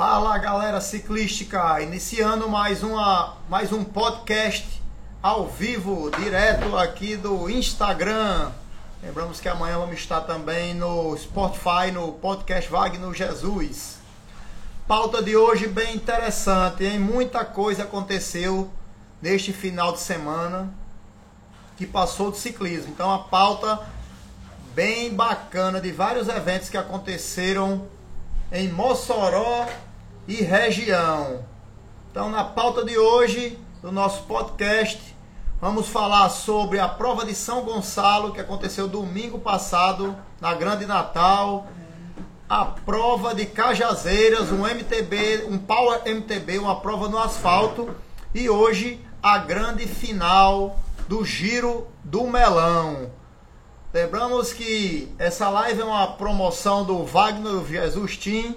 [0.00, 4.82] Fala galera ciclística, iniciando mais, uma, mais um podcast
[5.22, 8.50] ao vivo, direto aqui do Instagram.
[9.02, 13.98] Lembramos que amanhã vamos estar também no Spotify, no podcast Wagner Jesus.
[14.88, 16.98] Pauta de hoje bem interessante, hein?
[16.98, 18.70] Muita coisa aconteceu
[19.20, 20.72] neste final de semana
[21.76, 22.88] que passou de ciclismo.
[22.88, 23.78] Então a pauta
[24.74, 27.86] bem bacana de vários eventos que aconteceram
[28.50, 29.68] em Mossoró
[30.30, 31.44] e região.
[32.08, 35.16] Então, na pauta de hoje do nosso podcast,
[35.60, 41.66] vamos falar sobre a prova de São Gonçalo que aconteceu domingo passado na Grande Natal.
[42.48, 47.90] A prova de Cajazeiras, um MTB, um Power MTB, uma prova no asfalto.
[48.32, 53.10] E hoje a grande final do Giro do Melão.
[53.92, 58.54] Lembramos que essa live é uma promoção do Wagner Jesus Team,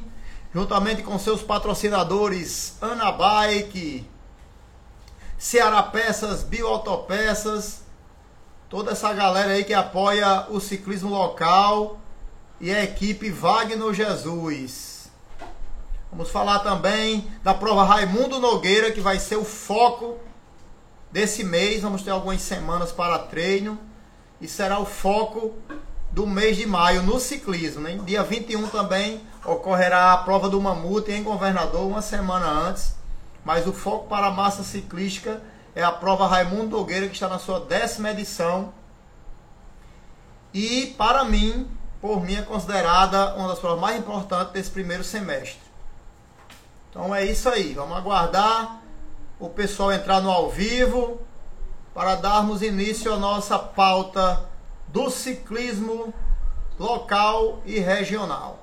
[0.53, 4.07] juntamente com seus patrocinadores Ana Bike,
[5.37, 7.83] Ceará Peças, Bioautopeças,
[8.69, 11.99] toda essa galera aí que apoia o ciclismo local
[12.61, 15.11] e a equipe Wagner Jesus.
[16.11, 20.19] Vamos falar também da prova Raimundo Nogueira, que vai ser o foco
[21.11, 21.81] desse mês.
[21.81, 23.79] Vamos ter algumas semanas para treino
[24.39, 25.55] e será o foco
[26.13, 27.81] do mês de maio no ciclismo.
[27.81, 27.99] Né?
[28.05, 32.95] Dia 21 também ocorrerá a prova do Mamute em Governador, uma semana antes.
[33.43, 35.41] Mas o foco para a massa ciclística
[35.75, 38.71] é a prova Raimundo Nogueira, que está na sua décima edição.
[40.53, 41.67] E para mim,
[41.99, 45.59] por mim, é considerada uma das provas mais importantes desse primeiro semestre.
[46.89, 47.73] Então é isso aí.
[47.73, 48.81] Vamos aguardar
[49.39, 51.19] o pessoal entrar no ao vivo
[51.91, 54.52] para darmos início à nossa pauta
[54.93, 56.13] do ciclismo
[56.79, 58.59] local e regional.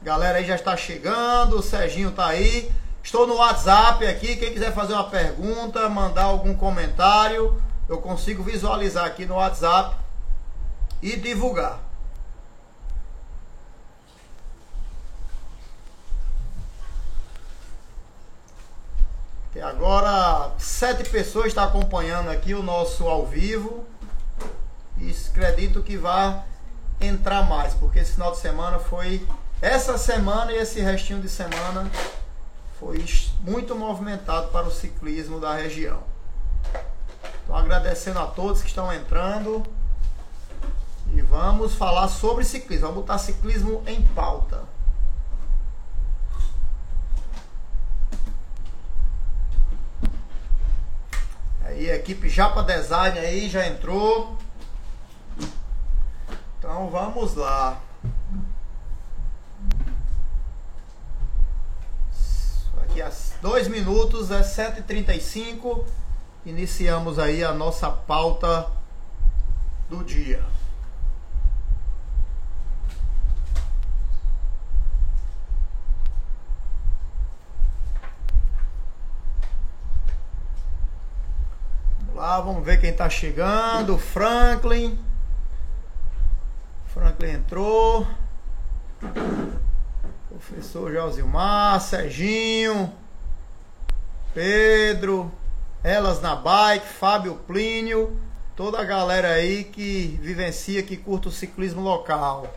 [0.00, 2.70] Galera aí já está chegando, o Serginho está aí.
[3.02, 9.06] Estou no WhatsApp aqui, quem quiser fazer uma pergunta, mandar algum comentário, eu consigo visualizar
[9.06, 9.96] aqui no WhatsApp
[11.02, 11.80] e divulgar.
[19.50, 23.84] Até agora, sete pessoas estão acompanhando aqui o nosso ao vivo.
[24.98, 26.42] E acredito que vai
[27.00, 29.26] entrar mais, porque esse final de semana foi.
[29.60, 31.90] Essa semana e esse restinho de semana
[32.78, 33.04] foi
[33.40, 36.02] muito movimentado para o ciclismo da região.
[37.42, 39.62] Então, agradecendo a todos que estão entrando.
[41.14, 42.88] E vamos falar sobre ciclismo.
[42.88, 44.62] Vamos botar ciclismo em pauta.
[51.64, 54.36] Aí a equipe Japa Design aí já entrou.
[56.64, 57.78] Então vamos lá.
[62.82, 65.84] Aqui a dois minutos, é 7h35.
[66.46, 68.70] Iniciamos aí a nossa pauta
[69.90, 70.42] do dia.
[82.14, 83.98] lá, vamos ver quem está chegando.
[83.98, 84.98] Franklin.
[87.30, 88.06] Entrou.
[90.28, 92.92] Professor Josilmar, Serginho,
[94.34, 95.32] Pedro,
[95.82, 98.20] Elas na Bike, Fábio Plínio,
[98.54, 102.52] toda a galera aí que vivencia, que curta o ciclismo local.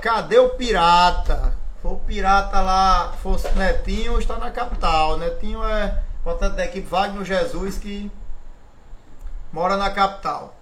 [0.00, 1.56] Cadê o pirata?
[1.82, 5.18] O pirata lá, fosse Netinho, está na capital.
[5.18, 8.10] Netinho é portanto da equipe Wagner Jesus que
[9.52, 10.55] mora na capital.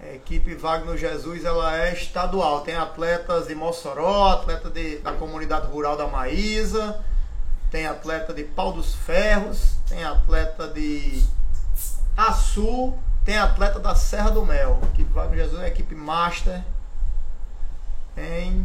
[0.00, 5.66] A equipe Wagner Jesus ela é estadual, tem atletas de Mossoró, atleta de, da comunidade
[5.66, 7.04] rural da Maísa,
[7.68, 11.24] tem atleta de Pau dos Ferros, tem atleta de
[12.16, 14.78] Açu, tem atleta da Serra do Mel.
[14.82, 16.62] A equipe Wagner Jesus é a equipe master,
[18.14, 18.64] bem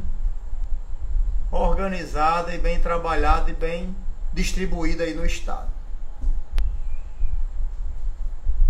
[1.52, 3.96] organizada e bem trabalhada e bem
[4.32, 5.72] distribuída aí no estado.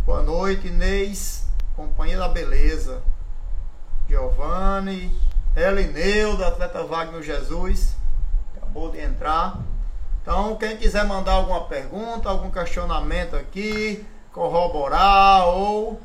[0.06, 3.01] Boa noite, Inês, Companhia da Beleza,
[4.07, 5.11] Giovanni,
[5.55, 7.95] Elineuda, atleta Wagner Jesus,
[8.55, 9.57] acabou de entrar.
[10.21, 15.99] Então, quem quiser mandar alguma pergunta, algum questionamento aqui, corroborar ou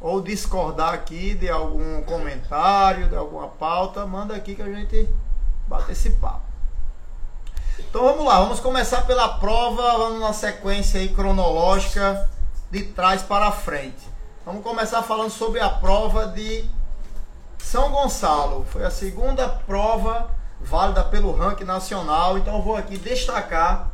[0.00, 5.08] ou discordar aqui de algum comentário, de alguma pauta, manda aqui que a gente
[5.66, 6.42] bate esse papo.
[7.78, 12.28] Então vamos lá, vamos começar pela prova, vamos na sequência aí cronológica
[12.74, 14.04] de trás para frente.
[14.44, 16.64] Vamos começar falando sobre a prova de
[17.56, 20.28] São Gonçalo foi a segunda prova
[20.60, 23.92] válida pelo ranking nacional, então vou aqui destacar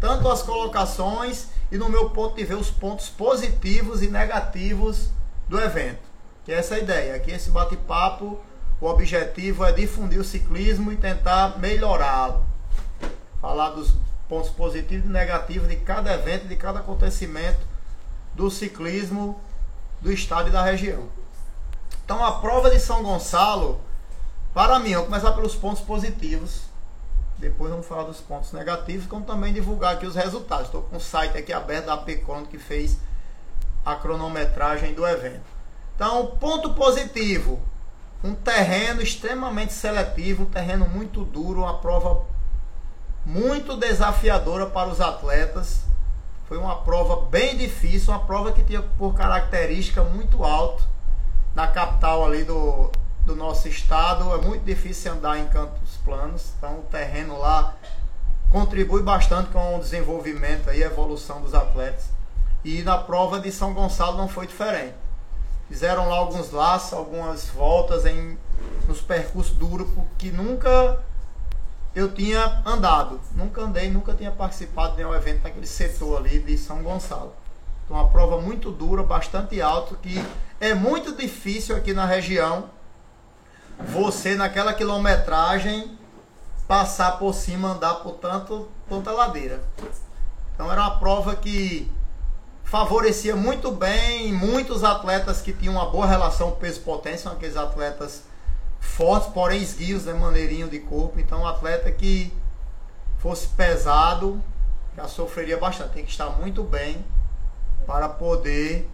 [0.00, 5.10] tanto as colocações e no meu ponto de ver os pontos positivos e negativos
[5.48, 6.02] do evento.
[6.44, 8.40] Que é essa ideia, aqui esse bate-papo,
[8.80, 12.44] o objetivo é difundir o ciclismo e tentar melhorá-lo.
[13.40, 13.94] Falar dos
[14.28, 17.75] pontos positivos e negativos de cada evento, de cada acontecimento
[18.36, 19.40] do ciclismo
[20.00, 21.08] do estado e da região.
[22.04, 23.80] Então a prova de São Gonçalo,
[24.54, 26.66] para mim, vamos começar pelos pontos positivos.
[27.38, 30.66] Depois vamos falar dos pontos negativos, como também divulgar aqui os resultados.
[30.66, 32.98] Estou com o site aqui aberto da Pecon que fez
[33.84, 35.44] a cronometragem do evento.
[35.94, 37.60] Então, ponto positivo,
[38.22, 42.24] um terreno extremamente seletivo, um terreno muito duro, uma prova
[43.24, 45.80] muito desafiadora para os atletas.
[46.48, 50.84] Foi uma prova bem difícil, uma prova que tinha por característica muito alto
[51.54, 52.90] na capital ali do,
[53.24, 54.32] do nosso estado.
[54.32, 57.74] É muito difícil andar em campos planos, então o terreno lá
[58.52, 62.04] contribui bastante com o desenvolvimento e evolução dos atletas.
[62.64, 64.94] E na prova de São Gonçalo não foi diferente.
[65.68, 68.38] Fizeram lá alguns laços, algumas voltas em
[68.86, 71.00] nos percursos duros que nunca
[71.96, 73.18] eu tinha andado.
[73.34, 77.32] Nunca andei, nunca tinha participado de um evento naquele setor ali de São Gonçalo.
[77.84, 80.22] Então, uma prova muito dura, bastante alta, que
[80.60, 82.68] é muito difícil aqui na região
[83.78, 85.98] você, naquela quilometragem,
[86.68, 89.64] passar por cima, andar por tanto, tanta ladeira.
[90.54, 91.90] Então, era uma prova que
[92.62, 98.24] favorecia muito bem muitos atletas que tinham uma boa relação peso-potência, aqueles atletas
[98.80, 101.18] fortes, porém esguios, né, maneirinho de corpo.
[101.18, 102.32] Então, um atleta que
[103.18, 104.42] fosse pesado
[104.96, 105.92] já sofreria bastante.
[105.92, 107.04] Tem que estar muito bem
[107.86, 108.88] para poder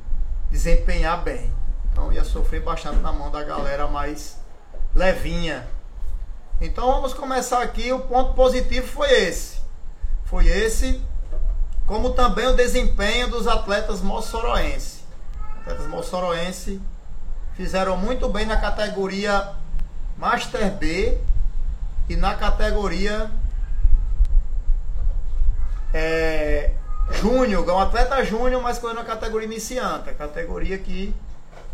[0.50, 1.50] desempenhar bem.
[1.90, 4.38] Então, ia sofrer bastante na mão da galera mais
[4.94, 5.68] levinha.
[6.60, 7.92] Então, vamos começar aqui.
[7.92, 9.60] O ponto positivo foi esse.
[10.24, 11.00] Foi esse,
[11.86, 15.04] como também o desempenho dos atletas moçoroenses.
[15.60, 16.80] Atletas moçoroenses
[17.54, 19.61] fizeram muito bem na categoria
[20.22, 21.18] Master B
[22.08, 23.28] e na categoria
[25.92, 26.70] é,
[27.10, 31.12] Júnior, é um atleta júnior, mas correndo na categoria iniciante, a categoria que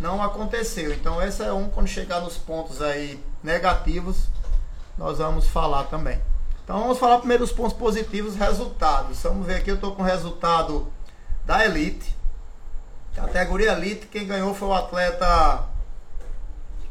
[0.00, 0.94] não aconteceu.
[0.94, 4.28] Então esse é um quando chegar nos pontos aí negativos,
[4.96, 6.18] nós vamos falar também.
[6.64, 9.22] Então vamos falar primeiro dos pontos positivos, resultados.
[9.24, 10.90] Vamos ver aqui, eu estou com o resultado
[11.44, 12.16] da Elite.
[13.14, 15.67] Categoria Elite, quem ganhou foi o atleta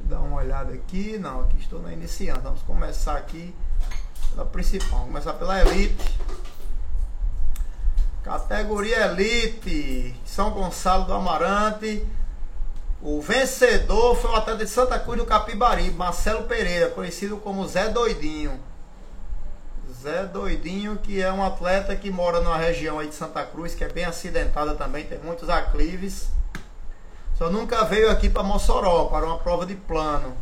[0.07, 1.17] dar uma olhada aqui.
[1.17, 2.39] Não, aqui estou na iniciante.
[2.41, 3.53] Vamos começar aqui
[4.31, 4.99] pela principal.
[4.99, 6.17] Vamos começar pela Elite.
[8.23, 12.05] Categoria Elite, São Gonçalo do Amarante.
[13.01, 17.89] O vencedor foi o atleta de Santa Cruz do Capibari, Marcelo Pereira, conhecido como Zé
[17.89, 18.59] Doidinho.
[20.01, 23.83] Zé Doidinho, que é um atleta que mora numa região aí de Santa Cruz, que
[23.83, 26.27] é bem acidentada também, tem muitos aclives.
[27.37, 30.35] Só nunca veio aqui para Mossoró, para uma prova de plano.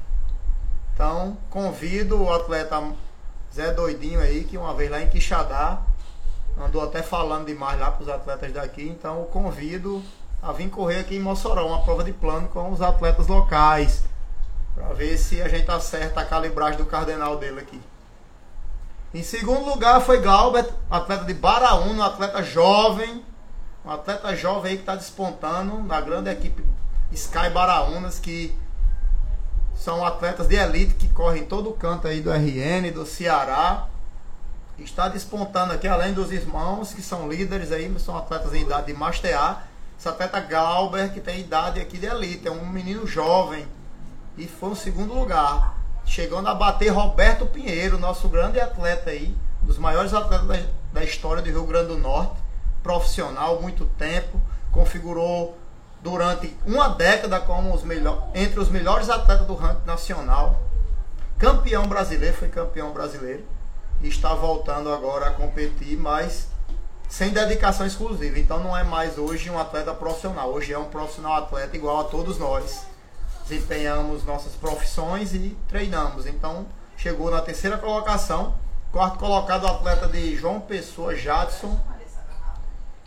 [0.93, 2.81] Então, convido o atleta
[3.53, 5.81] Zé Doidinho aí, que uma vez lá em Quixadá,
[6.57, 8.87] andou até falando demais lá para os atletas daqui.
[8.87, 10.01] Então, eu convido
[10.41, 14.05] a vir correr aqui em Mossoró, uma prova de plano com os atletas locais.
[14.73, 17.81] Para ver se a gente acerta a calibragem do cardenal dele aqui.
[19.13, 23.21] Em segundo lugar foi Glaubert, atleta de Baraúna, atleta jovem.
[23.83, 26.63] Um atleta jovem aí que está despontando na grande equipe
[27.15, 28.53] Sky Baraunas, que
[29.74, 33.88] são atletas de elite que correm todo o canto aí do RN, do Ceará.
[34.77, 38.93] Está despontando aqui, além dos irmãos, que são líderes aí, são atletas em idade de
[38.93, 39.34] Master.
[39.98, 43.65] Esse atleta Galber, que tem idade aqui de elite, é um menino jovem.
[44.38, 45.77] E foi o segundo lugar.
[46.05, 50.60] Chegando a bater Roberto Pinheiro, nosso grande atleta aí, um dos maiores atletas da,
[50.91, 52.36] da história do Rio Grande do Norte.
[52.84, 54.41] Profissional, muito tempo.
[54.74, 55.57] Configurou
[56.05, 60.62] durante uma década como os melhor, entre os melhores atletas do ranking nacional.
[61.39, 63.43] Campeão brasileiro, foi campeão brasileiro.
[64.01, 66.47] E está voltando agora a competir, mas
[67.09, 68.38] sem dedicação exclusiva.
[68.38, 70.51] Então não é mais hoje um atleta profissional.
[70.51, 72.85] Hoje é um profissional atleta igual a todos nós.
[73.47, 76.27] Desempenhamos nossas profissões e treinamos.
[76.27, 78.53] Então chegou na terceira colocação.
[78.91, 81.75] Quarto colocado o atleta de João Pessoa, Jadson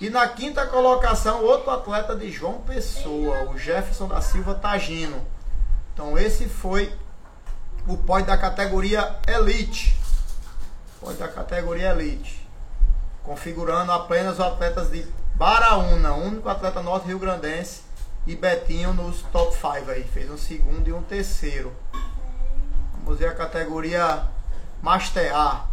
[0.01, 5.21] e na quinta colocação, outro atleta de João Pessoa, o Jefferson da Silva Tagino.
[5.93, 6.93] Então esse foi
[7.85, 9.99] o pódio da categoria Elite.
[11.01, 12.49] Pódio da categoria Elite.
[13.25, 17.83] Configurando apenas os atletas de Baraúna, único atleta norte rio-grandense.
[18.25, 20.05] E Betinho nos top 5 aí.
[20.05, 21.75] Fez um segundo e um terceiro.
[23.03, 24.27] Vamos ver a categoria
[24.81, 25.67] Master A.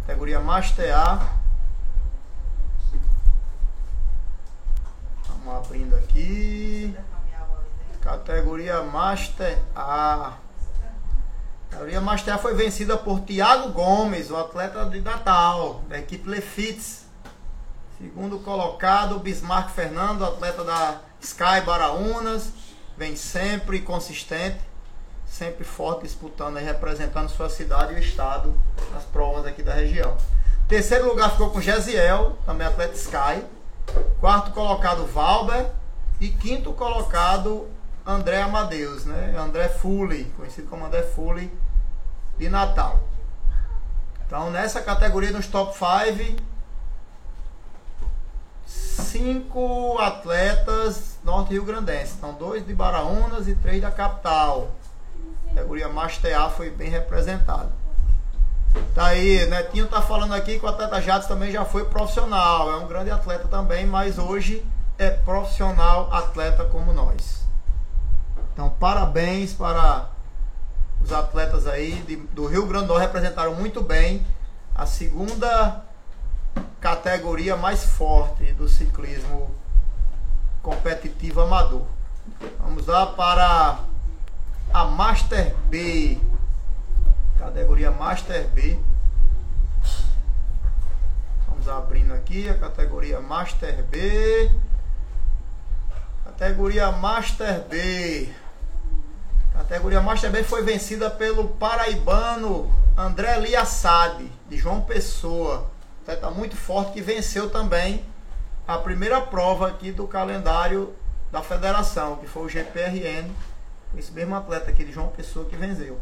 [0.00, 1.41] Categoria Master A.
[5.44, 6.96] Vamos abrindo aqui.
[8.00, 10.34] Categoria Master A.
[10.34, 10.38] A
[11.68, 17.06] categoria Master A foi vencida por Thiago Gomes, o atleta de Natal, da equipe Lefits.
[17.98, 22.52] Segundo colocado, Bismarck Fernando, atleta da Sky Baraunas.
[22.96, 24.60] Vem sempre consistente,
[25.26, 28.54] sempre forte, disputando e representando sua cidade e o estado
[28.92, 30.16] nas provas aqui da região.
[30.68, 33.44] Terceiro lugar ficou com Gesiel, também atleta Sky.
[34.20, 35.70] Quarto colocado, Valber.
[36.20, 37.68] E quinto colocado,
[38.06, 39.34] André Amadeus, né?
[39.36, 41.52] André Fully, conhecido como André Fully
[42.38, 43.00] de Natal.
[44.26, 46.42] Então, nessa categoria dos top 5,
[48.64, 52.14] cinco atletas norte-rio-grandenses.
[52.16, 54.70] Então, dois de Baraunas e três da capital.
[55.50, 57.81] A categoria Master A foi bem representada.
[58.94, 62.70] Tá aí, Netinho tá falando aqui que o atleta Jades também já foi profissional.
[62.70, 64.64] É um grande atleta também, mas hoje
[64.98, 67.46] é profissional atleta como nós.
[68.52, 70.10] Então, parabéns para
[71.02, 74.24] os atletas aí de, do Rio Grande do Norte representaram muito bem
[74.74, 75.82] a segunda
[76.80, 79.54] categoria mais forte do ciclismo
[80.62, 81.86] competitivo amador.
[82.60, 83.78] Vamos lá para
[84.72, 86.18] a Master B.
[87.38, 88.78] Categoria Master B.
[91.48, 94.50] Vamos abrindo aqui a categoria Master B.
[96.24, 98.28] Categoria Master B.
[99.52, 105.70] Categoria Master B foi vencida pelo paraibano André Liassade, de João Pessoa.
[106.02, 108.04] Atleta muito forte que venceu também
[108.66, 110.94] a primeira prova aqui do calendário
[111.30, 113.30] da federação, que foi o GPRN.
[113.96, 116.00] Esse mesmo atleta aqui de João Pessoa que venceu.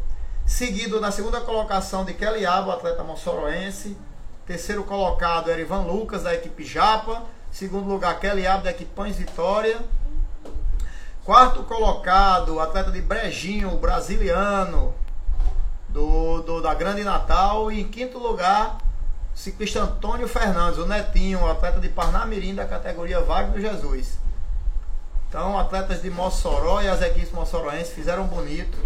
[0.51, 3.97] Seguido na segunda colocação de Kelly Abo, atleta moçoroense.
[4.45, 7.23] Terceiro colocado era Ivan Lucas, da equipe Japa.
[7.49, 9.79] Segundo lugar, Kelly Abo, da equipe Pães Vitória.
[11.23, 14.93] Quarto colocado, atleta de Brejinho, brasiliano,
[15.87, 17.71] do, do, da Grande Natal.
[17.71, 18.77] E em quinto lugar,
[19.33, 24.19] ciclista Antônio Fernandes, o Netinho, atleta de Parnamirim, da categoria Wagner Jesus.
[25.29, 28.77] Então, atletas de Mossoró e as equipes mossoroenses fizeram bonito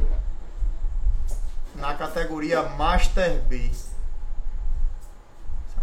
[1.76, 3.70] na categoria Master B.
[3.70, 3.92] Essa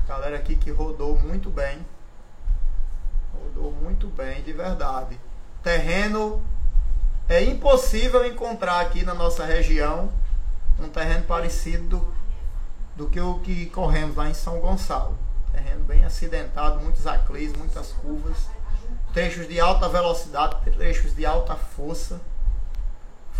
[0.09, 1.85] galera aqui que rodou muito bem.
[3.33, 5.19] Rodou muito bem, de verdade.
[5.63, 6.43] Terreno
[7.29, 10.13] é impossível encontrar aqui na nossa região
[10.79, 12.15] um terreno parecido do,
[12.97, 15.17] do que o que corremos lá em São Gonçalo.
[15.53, 18.49] Terreno bem acidentado, muitos aclives, muitas curvas,
[19.13, 22.21] trechos de alta velocidade, trechos de alta força.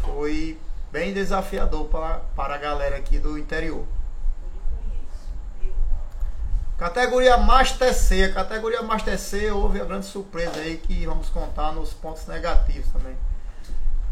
[0.03, 0.59] Foi
[0.93, 3.87] bem desafiador para, para a galera aqui do interior.
[6.77, 8.25] Categoria Master C.
[8.25, 12.93] A categoria Master C houve a grande surpresa aí que vamos contar nos pontos negativos
[12.93, 13.17] também.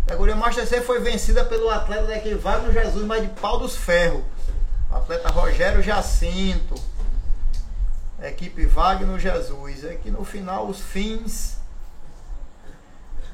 [0.04, 3.58] A categoria Master C foi vencida pelo atleta da equipe Wagner Jesus, mas de pau
[3.58, 4.22] dos ferros.
[4.90, 6.74] Atleta Rogério Jacinto.
[8.22, 9.84] Equipe Wagner Jesus.
[9.84, 11.59] É que no final os fins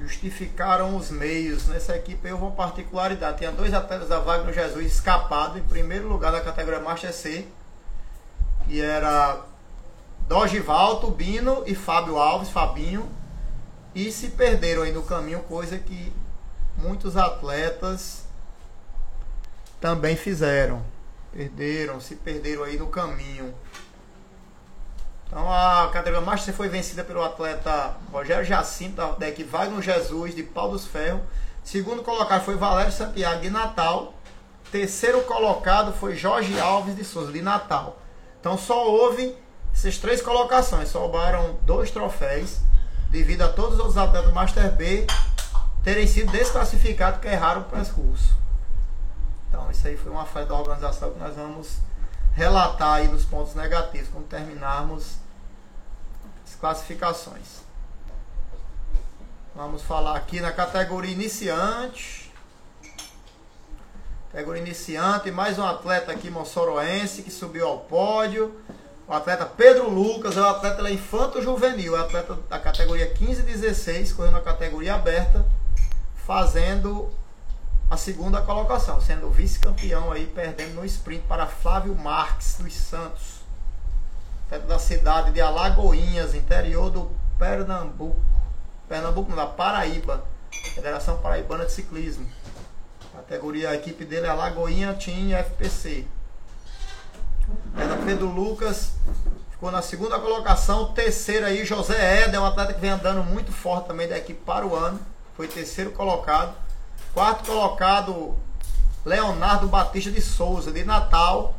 [0.00, 1.66] justificaram os meios.
[1.66, 3.38] Nessa equipe houve uma particularidade.
[3.38, 7.46] Tinha dois atletas da Wagner Jesus escapado em primeiro lugar da categoria Master C.
[8.66, 9.40] Que era
[10.28, 13.08] Dogivalto, Bino e Fábio Alves, Fabinho.
[13.94, 16.12] E se perderam aí no caminho, coisa que
[16.76, 18.24] muitos atletas
[19.80, 20.82] também fizeram.
[21.32, 23.54] Perderam, se perderam aí no caminho.
[25.26, 30.42] Então a categoria Master foi vencida pelo atleta Rogério Jacinto, da equipe Wagner Jesus, de
[30.42, 31.20] Pau dos Ferros.
[31.64, 34.14] Segundo colocado foi Valério Santiago, de Natal.
[34.70, 37.98] Terceiro colocado foi Jorge Alves de Souza, de Natal.
[38.40, 39.36] Então só houve
[39.72, 42.58] essas três colocações, sobraram dois troféus,
[43.10, 45.06] devido a todos os atletas do Master B
[45.82, 48.36] terem sido desclassificados que erraram o percurso.
[49.48, 51.78] Então isso aí foi uma falha da organização que nós vamos
[52.36, 55.16] relatar aí nos pontos negativos quando terminarmos
[56.46, 57.64] as classificações.
[59.54, 62.30] Vamos falar aqui na categoria iniciante.
[64.30, 68.54] Categoria iniciante, mais um atleta aqui moçoroense que subiu ao pódio.
[69.08, 73.40] O atleta Pedro Lucas é o atleta da infanto juvenil, é atleta da categoria 15
[73.40, 75.46] e 16, correndo na categoria aberta,
[76.26, 77.10] fazendo
[77.88, 83.36] a segunda colocação, sendo vice-campeão aí, perdendo no sprint para Flávio Marques dos Santos,
[84.66, 88.20] da cidade de Alagoinhas, interior do Pernambuco.
[88.88, 90.24] Pernambuco, da Paraíba,
[90.74, 92.26] Federação Paraibana de Ciclismo.
[93.12, 96.06] Categoria, a equipe dele é a Lagoinha Team FPC.
[97.76, 98.92] Era Pedro Lucas,
[99.50, 100.92] ficou na segunda colocação.
[100.92, 104.66] Terceiro aí, José Éder, um atleta que vem andando muito forte também da equipe para
[104.66, 105.00] o ano.
[105.36, 106.65] Foi terceiro colocado.
[107.16, 108.36] Quarto colocado,
[109.02, 111.54] Leonardo Batista de Souza, de Natal.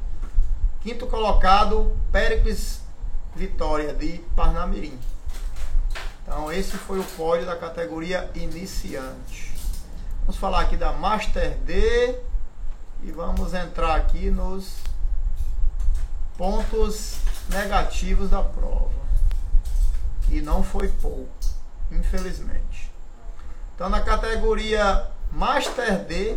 [0.82, 2.82] Quinto colocado, Péricles
[3.36, 5.00] Vitória, de Parnamirim.
[6.22, 9.52] Então, esse foi o pódio da categoria iniciante.
[10.20, 12.20] Vamos falar aqui da Master D
[13.02, 14.76] e vamos entrar aqui nos
[16.38, 17.18] pontos
[17.50, 18.92] negativos da prova.
[20.30, 21.28] E não foi pouco,
[21.90, 22.92] infelizmente.
[23.74, 26.36] Então, na categoria Master D,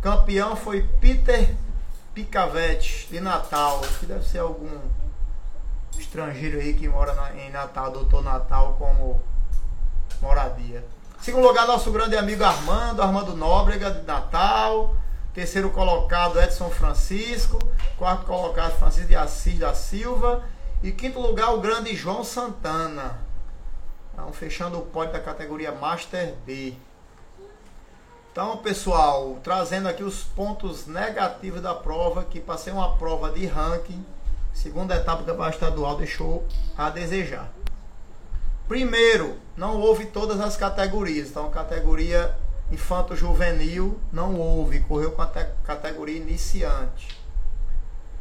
[0.00, 1.54] campeão foi Peter
[2.14, 4.78] Picavetti, de Natal, que deve ser algum
[5.98, 9.20] estrangeiro aí que mora na, em Natal, doutor Natal como
[10.22, 10.82] moradia.
[11.20, 14.96] Segundo lugar, nosso grande amigo Armando, Armando Nóbrega, de Natal.
[15.34, 17.58] Terceiro colocado, Edson Francisco.
[17.98, 20.42] Quarto colocado, Francisco de Assis da Silva.
[20.82, 23.18] E quinto lugar, o grande João Santana.
[24.14, 26.74] Então, fechando o pódio da categoria Master D.
[28.32, 34.04] Então, pessoal, trazendo aqui os pontos negativos da prova, que passei uma prova de ranking
[34.52, 36.44] Segunda etapa do campeonato estadual deixou
[36.76, 37.50] a desejar.
[38.68, 41.30] Primeiro, não houve todas as categorias.
[41.30, 42.36] Então, categoria
[42.70, 45.26] infanto-juvenil não houve, correu com a
[45.64, 47.18] categoria iniciante.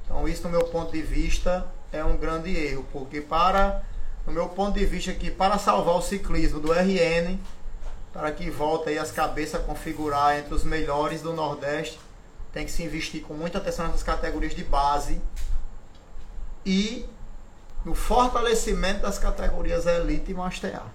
[0.05, 3.83] Então, isso, no meu ponto de vista, é um grande erro, porque para,
[4.25, 7.37] no meu ponto de vista aqui, para salvar o ciclismo do RN,
[8.11, 11.99] para que volte aí as cabeças a configurar entre os melhores do Nordeste,
[12.51, 15.21] tem que se investir com muita atenção nessas categorias de base
[16.65, 17.05] e
[17.85, 20.85] no fortalecimento das categorias Elite e Master A.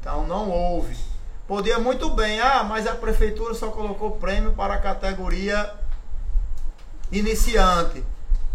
[0.00, 0.96] Então não houve.
[1.46, 5.74] Podia muito bem, ah, mas a prefeitura só colocou prêmio para a categoria
[7.10, 8.04] iniciante.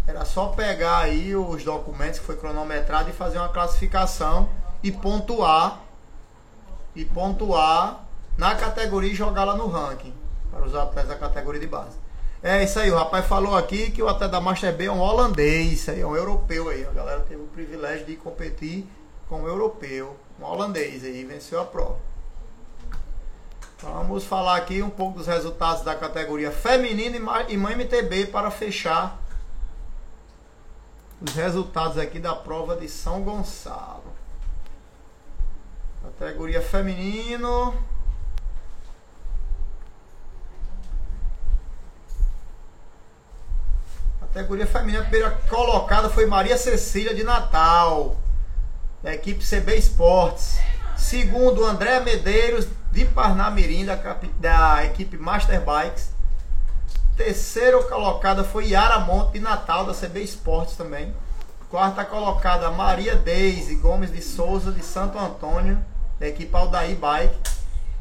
[0.06, 4.48] Era só pegar aí os documentos que foi cronometrado e fazer uma classificação
[4.82, 5.80] e pontuar
[6.94, 8.04] e pontuar
[8.36, 10.14] na categoria e jogar lá no ranking
[10.50, 11.96] para os atletas da categoria de base.
[12.42, 14.98] É isso aí, o rapaz falou aqui que o atleta da Master B é um
[14.98, 16.86] holandês, aí, é um europeu aí.
[16.86, 18.86] A galera teve o privilégio de competir
[19.28, 21.98] com um europeu, um holandês aí, venceu a prova.
[23.82, 27.16] Vamos falar aqui um pouco dos resultados da categoria feminina
[27.48, 29.18] e uma MTB para fechar
[31.20, 33.99] os resultados aqui da prova de São Gonçalo.
[36.02, 37.74] Categoria feminino.
[44.20, 48.16] Categoria feminina, a primeira colocada foi Maria Cecília de Natal,
[49.02, 50.58] da equipe CB Esportes.
[50.96, 53.96] Segundo, André Medeiros de Parnamirim, da,
[54.38, 56.12] da equipe Master Bikes.
[57.16, 61.12] Terceiro colocada foi Yara Monte de Natal, da CB Esportes também.
[61.70, 65.78] Quarta colocada, Maria Deise Gomes de Souza, de Santo Antônio,
[66.18, 67.38] da equipe Aldaí Bike.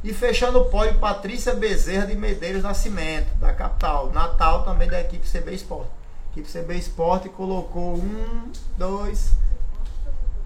[0.04, 4.12] E fechando o pódio, Patrícia Bezerra de Medeiros Nascimento, da capital.
[4.12, 5.92] Natal também da equipe CB Esportes.
[5.92, 9.34] A equipe CB Esporte colocou um, dois,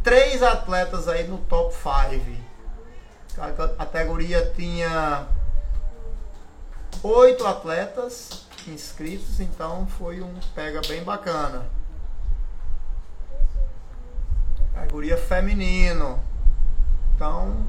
[0.03, 2.41] três atletas aí no top 5.
[3.37, 5.27] A categoria tinha
[7.01, 11.65] oito atletas inscritos, então foi um pega bem bacana.
[14.73, 16.19] Categoria feminino.
[17.15, 17.65] Então,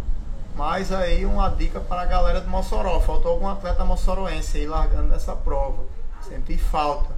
[0.57, 3.01] mais aí uma dica para a galera do Mossoró.
[3.01, 5.85] Faltou algum atleta mossoroense aí largando nessa prova.
[6.23, 7.15] Senti falta.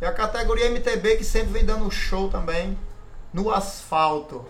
[0.00, 2.78] E a categoria MTB que sempre vem dando show também
[3.32, 4.44] no asfalto.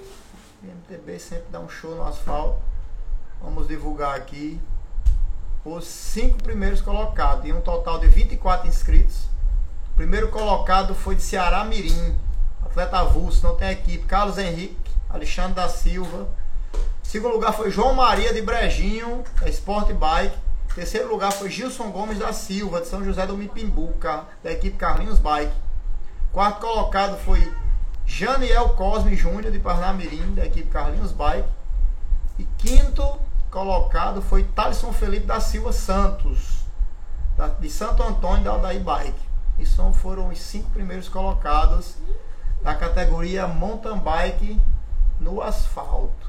[0.62, 2.60] MTB sempre dá um show no asfalto.
[3.40, 4.60] Vamos divulgar aqui
[5.64, 7.44] os cinco primeiros colocados.
[7.46, 9.24] Em um total de 24 inscritos.
[9.92, 12.14] O primeiro colocado foi de Ceará Mirim.
[12.68, 14.04] Atleta avulso, não tem equipe.
[14.04, 14.76] Carlos Henrique,
[15.08, 16.28] Alexandre da Silva.
[17.02, 20.36] Segundo lugar foi João Maria de Brejinho, da Sport Bike.
[20.74, 25.18] Terceiro lugar foi Gilson Gomes da Silva, de São José do Mipimbuca, da equipe Carlinhos
[25.18, 25.52] Bike.
[26.30, 27.52] Quarto colocado foi
[28.06, 31.48] Janiel Cosme Júnior, de Parnamirim, da equipe Carlinhos Bike.
[32.38, 33.18] E quinto
[33.50, 36.58] colocado foi Thaleson Felipe da Silva Santos,
[37.58, 39.28] de Santo Antônio da Aldaí Bike.
[39.58, 41.96] Isso foram os cinco primeiros colocados
[42.62, 44.60] da categoria mountain bike
[45.20, 46.28] no asfalto.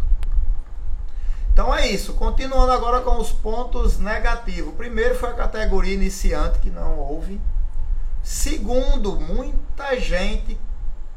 [1.51, 2.13] Então é isso.
[2.13, 4.73] Continuando agora com os pontos negativos.
[4.75, 7.41] primeiro foi a categoria iniciante, que não houve.
[8.23, 10.57] Segundo, muita gente,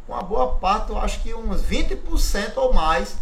[0.08, 3.16] uma boa parte, eu acho que uns 20% ou mais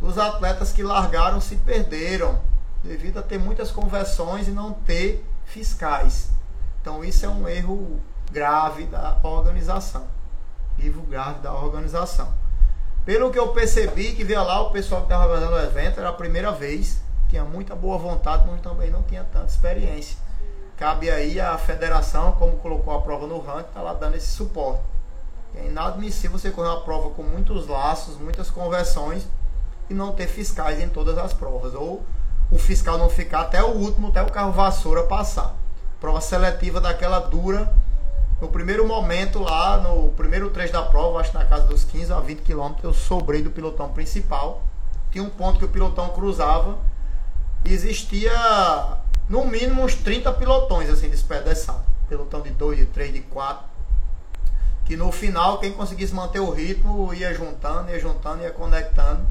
[0.00, 2.40] dos atletas que largaram se perderam,
[2.82, 6.30] devido a ter muitas conversões e não ter fiscais.
[6.80, 8.00] Então isso é um erro
[8.32, 10.19] grave da organização.
[10.82, 12.32] Erro grave da organização.
[13.04, 16.10] Pelo que eu percebi, que via lá o pessoal que estava organizando o evento, era
[16.10, 20.16] a primeira vez, tinha muita boa vontade, mas também não tinha tanta experiência.
[20.76, 24.80] Cabe aí a federação, como colocou a prova no ranking, está lá dando esse suporte.
[25.54, 29.26] É inadmissível você correr uma prova com muitos laços, muitas conversões
[29.88, 31.74] e não ter fiscais em todas as provas.
[31.74, 32.04] Ou
[32.50, 35.54] o fiscal não ficar até o último, até o carro vassoura passar.
[36.00, 37.74] Prova seletiva daquela dura.
[38.40, 42.12] No primeiro momento lá, no primeiro trecho da prova, acho que na casa dos 15
[42.12, 44.62] a 20 quilômetros, eu sobrei do pilotão principal.
[45.10, 46.78] Tinha um ponto que o pilotão cruzava.
[47.64, 48.32] E existia
[49.28, 51.82] no mínimo uns 30 pilotões assim despedaçados.
[52.08, 53.70] Pilotão de 2, de 3, de 4
[54.90, 59.24] que no final quem conseguisse manter o ritmo ia juntando, ia juntando, ia conectando.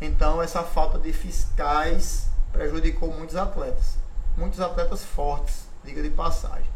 [0.00, 3.98] Então essa falta de fiscais prejudicou muitos atletas.
[4.36, 6.70] Muitos atletas fortes, diga de passagem.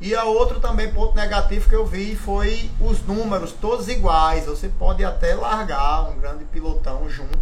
[0.00, 4.46] E a outro também ponto negativo que eu vi foi os números todos iguais.
[4.46, 7.38] Você pode até largar um grande pilotão junto.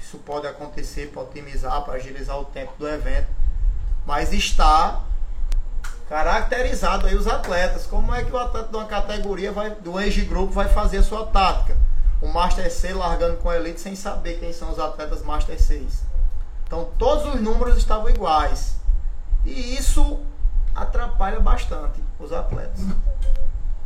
[0.00, 3.28] Isso pode acontecer para otimizar, para agilizar o tempo do evento.
[4.06, 5.02] Mas está
[6.08, 7.86] caracterizado aí os atletas.
[7.86, 11.02] Como é que o atleta de uma categoria, vai, do age grupo, vai fazer a
[11.02, 11.76] sua tática?
[12.20, 16.04] O Master C largando com a Elite sem saber quem são os atletas Master 6.
[16.66, 18.76] Então todos os números estavam iguais.
[19.44, 20.20] E isso
[20.74, 22.80] atrapalha bastante os atletas.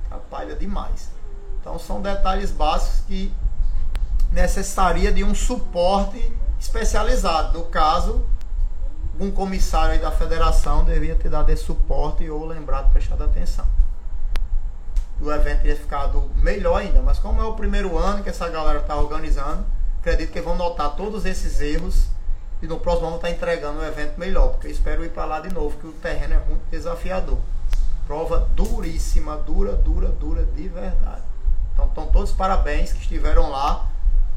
[0.07, 1.11] Atrapalha demais.
[1.61, 3.33] Então são detalhes básicos que
[4.33, 7.59] necessaria de um suporte especializado.
[7.59, 8.25] No caso,
[9.21, 13.67] um comissário aí da federação devia ter dado esse suporte ou lembrado, prestado atenção.
[15.21, 18.79] O evento teria ficado melhor ainda, mas como é o primeiro ano que essa galera
[18.79, 19.65] está organizando,
[19.99, 22.07] acredito que vão notar todos esses erros
[22.61, 25.41] e no próximo ano estar tá entregando um evento melhor, porque espero ir para lá
[25.41, 27.39] de novo, que o terreno é muito desafiador.
[28.07, 31.23] Prova duríssima, dura, dura, dura de verdade.
[31.73, 33.89] Então estão todos parabéns que estiveram lá.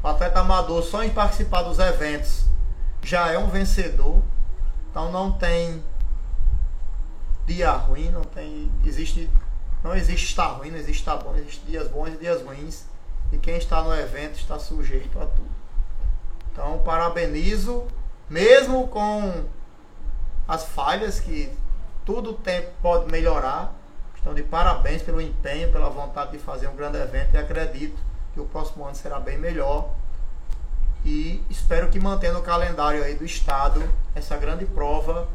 [0.02, 2.44] O atleta amador só em participar dos eventos
[3.02, 4.22] já é um vencedor.
[4.90, 5.82] Então não tem
[7.46, 8.70] dia ruim, não tem.
[8.84, 9.28] Existe.
[9.82, 12.84] Não existe estar ruim, não existe estar bom, existe dias bons e dias ruins.
[13.32, 15.50] E quem está no evento está sujeito a tudo.
[16.52, 17.88] Então parabenizo,
[18.32, 19.44] mesmo com
[20.48, 21.52] as falhas que
[22.02, 23.74] tudo tempo pode melhorar.
[24.16, 28.00] Estão de parabéns pelo empenho, pela vontade de fazer um grande evento e acredito
[28.32, 29.90] que o próximo ano será bem melhor
[31.04, 33.82] e espero que mantenha no calendário aí do estado
[34.14, 35.28] essa grande prova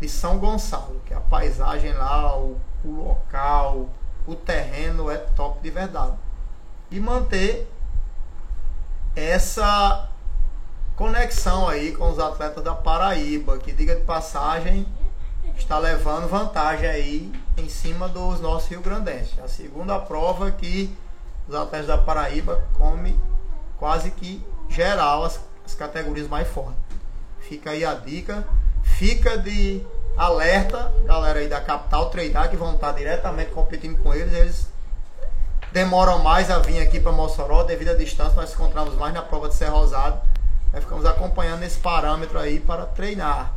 [0.00, 3.90] de São Gonçalo, que a paisagem lá, o, o local,
[4.26, 6.16] o terreno é top de verdade.
[6.90, 7.68] E manter
[9.16, 10.08] essa
[10.98, 14.84] conexão aí com os atletas da Paraíba, que diga de passagem,
[15.56, 19.38] está levando vantagem aí em cima dos nossos rio-grandenses.
[19.38, 20.92] A segunda prova que
[21.46, 23.18] os atletas da Paraíba come
[23.78, 26.82] quase que geral as, as categorias mais fortes.
[27.38, 28.44] Fica aí a dica.
[28.82, 34.32] Fica de alerta, galera aí da capital treinar, que vão estar diretamente competindo com eles.
[34.32, 34.68] Eles
[35.72, 38.34] demoram mais a vir aqui para Mossoró devido à distância.
[38.34, 40.37] Nós encontramos mais na prova de Serra Rosado.
[40.72, 43.52] Nós ficamos acompanhando esse parâmetro aí para treinar.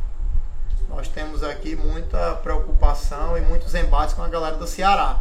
[0.88, 5.20] Nós temos aqui muita preocupação e muitos embates com a galera do Ceará.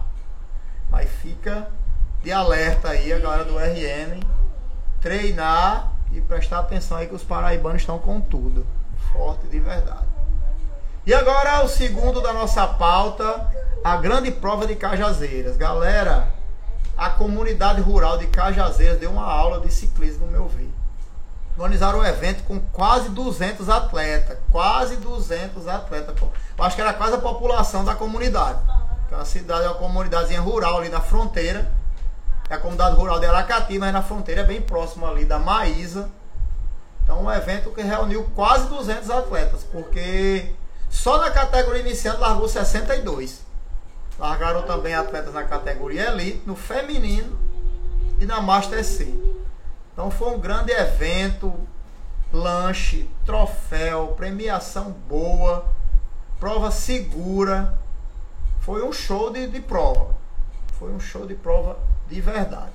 [0.89, 1.67] Mas fica
[2.21, 4.19] de alerta aí a galera do RN
[5.01, 8.65] treinar e prestar atenção aí que os paraibanos estão com tudo.
[9.11, 10.05] Forte de verdade.
[11.05, 13.49] E agora o segundo da nossa pauta,
[13.83, 15.57] a grande prova de Cajazeiras.
[15.57, 16.27] Galera,
[16.95, 20.80] a comunidade rural de Cajazeiras deu uma aula de ciclismo no meu vídeo.
[21.57, 24.37] Organizaram um evento com quase 200 atletas.
[24.51, 26.15] Quase 200 atletas.
[26.19, 28.59] Eu acho que era quase a população da comunidade.
[29.05, 31.71] Então, a cidade é uma comunidadezinha rural ali na fronteira
[32.51, 36.09] é a comunidade rural de Aracati, mas na fronteira bem próximo ali da Maísa.
[37.01, 40.51] Então, um evento que reuniu quase 200 atletas, porque
[40.89, 43.39] só na categoria iniciante largou 62.
[44.19, 47.39] Largaram também atletas na categoria Elite, no feminino
[48.19, 49.07] e na Master C.
[49.93, 51.53] Então, foi um grande evento,
[52.31, 55.65] lanche, troféu, premiação boa,
[56.39, 57.77] prova segura.
[58.59, 60.15] Foi um show de, de prova.
[60.79, 61.77] Foi um show de prova
[62.07, 62.71] de verdade.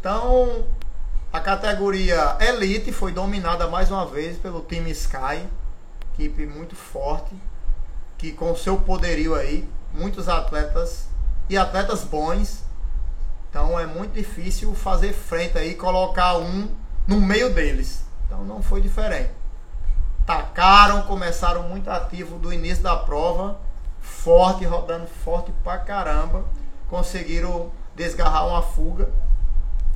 [0.00, 0.64] Então,
[1.32, 5.46] a categoria Elite foi dominada mais uma vez pelo time Sky,
[6.12, 7.34] equipe muito forte,
[8.18, 11.06] que com seu poderio aí, muitos atletas
[11.48, 12.61] e atletas bons.
[13.52, 16.70] Então é muito difícil fazer frente aí, colocar um
[17.06, 18.02] no meio deles.
[18.24, 19.28] Então não foi diferente.
[20.24, 23.60] tacaram, começaram muito ativo do início da prova,
[24.00, 26.46] forte, rodando forte pra caramba.
[26.88, 29.10] Conseguiram desgarrar uma fuga,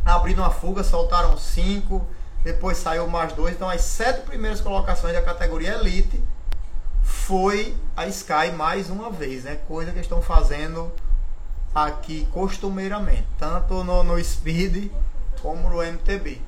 [0.05, 2.07] abriram uma fuga, soltaram cinco,
[2.45, 3.55] depois saiu mais dois.
[3.55, 6.23] Então as sete primeiras colocações da categoria Elite
[7.03, 9.59] foi a Sky mais uma vez, né?
[9.67, 10.93] Coisa que estão fazendo
[11.77, 14.91] aqui costumeiramente, tanto no, no Speed
[15.43, 16.41] como no MTB.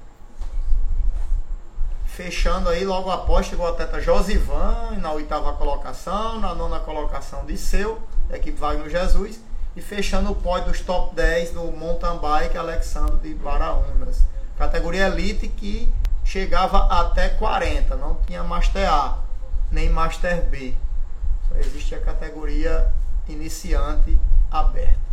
[2.06, 7.58] Fechando aí, logo após chegou o atleta Josivan na oitava colocação, na nona colocação de
[7.58, 9.38] seu, da equipe Wagner Jesus,
[9.76, 14.22] e fechando o pódio dos top 10 do mountain bike Alexandre de Baraunas.
[14.56, 15.92] Categoria Elite que
[16.24, 19.18] chegava até 40, não tinha Master A,
[19.70, 20.74] nem Master B.
[21.48, 22.90] Só existia a categoria
[23.28, 24.18] iniciante
[24.50, 25.07] aberta.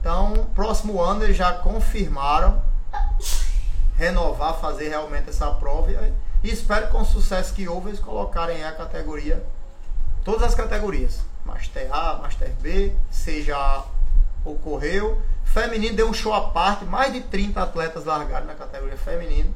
[0.00, 2.62] Então, próximo ano eles já confirmaram
[3.96, 5.90] renovar, fazer realmente essa prova.
[6.42, 9.44] E espero que com o sucesso que houve, eles colocarem a categoria,
[10.24, 13.84] todas as categorias, Master A, Master B, seja
[14.44, 15.20] ocorreu.
[15.44, 19.52] Feminino deu um show à parte, mais de 30 atletas largaram na categoria feminino.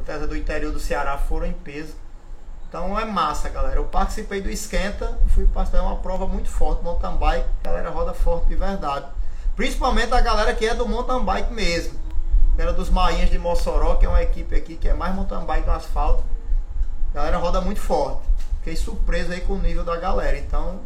[0.00, 1.94] Atletas do interior do Ceará foram em peso.
[2.68, 3.76] Então é massa, galera.
[3.76, 8.12] Eu participei do Esquenta, fui participar de uma prova muito forte, mountain bike, galera roda
[8.12, 9.06] forte de verdade.
[9.58, 11.98] Principalmente a galera que é do mountain bike mesmo.
[12.56, 15.66] Era dos Mainhas de Mossoró, que é uma equipe aqui que é mais mountain bike
[15.66, 16.22] no asfalto.
[17.10, 18.22] A galera roda muito forte.
[18.58, 20.38] Fiquei surpreso aí com o nível da galera.
[20.38, 20.78] Então,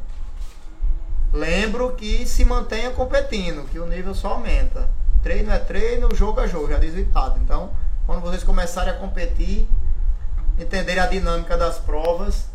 [1.35, 4.89] lembro que se mantenha competindo, que o nível só aumenta.
[5.23, 7.39] Treino é treino, jogo é jogo, já diz o ditado.
[7.45, 7.75] Então,
[8.07, 9.69] quando vocês começarem a competir,
[10.59, 12.47] entenderem a dinâmica das provas,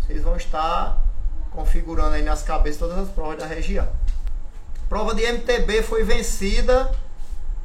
[0.00, 1.04] vocês vão estar
[1.50, 3.88] configurando aí nas cabeças todas as provas da região.
[4.94, 6.88] Prova de MTB foi vencida.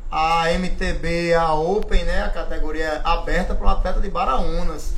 [0.09, 2.23] A MTB, a Open, né?
[2.23, 4.95] A categoria aberta para o atleta de Baraunas.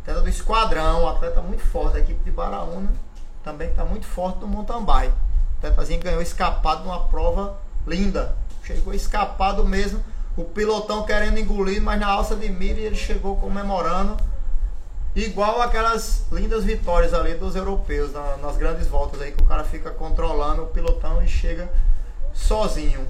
[0.00, 1.96] Atleta do esquadrão, atleta muito forte.
[1.96, 2.88] A equipe de Baraúna
[3.42, 5.12] também está muito forte no mountain bike.
[5.12, 8.36] O atletazinho ganhou escapado numa prova linda.
[8.62, 10.00] Chegou escapado mesmo.
[10.36, 14.16] O pilotão querendo engolir, mas na alça de mira ele chegou comemorando
[15.14, 19.62] Igual aquelas lindas vitórias ali dos europeus na, nas grandes voltas aí que o cara
[19.62, 21.70] fica controlando o pilotão e chega
[22.32, 23.06] sozinho.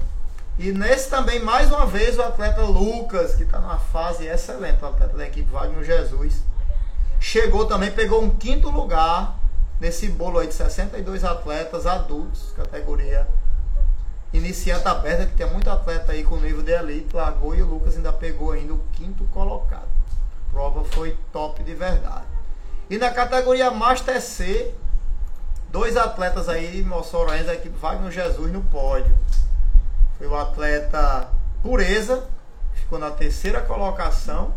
[0.59, 4.87] E nesse também, mais uma vez, o atleta Lucas, que está numa fase excelente, o
[4.87, 6.43] atleta da equipe Wagner Jesus,
[7.21, 9.39] chegou também, pegou um quinto lugar
[9.79, 13.25] nesse bolo aí de 62 atletas adultos, categoria
[14.33, 17.95] iniciante aberta, que tem muito atleta aí com nível de elite, largou e o Lucas
[17.95, 20.02] ainda pegou ainda o quinto colocado
[20.53, 22.27] prova foi top de verdade.
[22.89, 24.73] E na categoria Master C,
[25.69, 29.13] dois atletas aí, moçoroenses da equipe Wagner Jesus no pódio.
[30.17, 31.27] Foi o atleta
[31.63, 32.29] Pureza,
[32.73, 34.53] ficou na terceira colocação,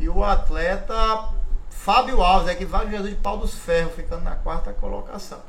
[0.00, 1.28] e o atleta
[1.68, 5.40] Fábio Alves, da equipe Wagner Jesus de Pau dos Ferros, ficando na quarta colocação.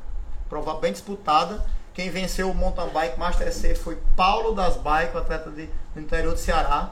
[0.48, 1.64] Prova bem disputada.
[1.94, 6.34] Quem venceu o mountain bike Master C foi Paulo das Bike, atleta de, do interior
[6.34, 6.90] do Ceará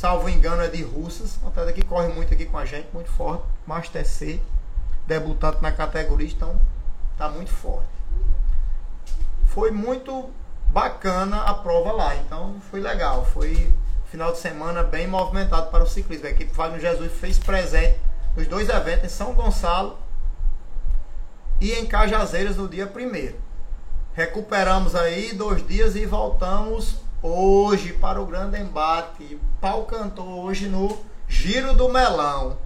[0.00, 3.10] salvo engano, é de Russas, um atleta que corre muito aqui com a gente, muito
[3.10, 4.40] forte, Master C,
[5.06, 6.58] debutante na categoria, então
[7.18, 7.90] tá muito forte.
[9.48, 10.30] Foi muito
[10.68, 13.70] bacana a prova lá, então foi legal, foi
[14.06, 16.28] final de semana bem movimentado para o ciclismo.
[16.28, 18.00] A equipe Wagner Jesus fez presente
[18.34, 19.98] nos dois eventos em São Gonçalo
[21.60, 23.38] e em Cajazeiras no dia primeiro.
[24.14, 29.38] Recuperamos aí dois dias e voltamos hoje para o grande embate.
[29.60, 32.58] Pau cantou hoje no Giro do Melão.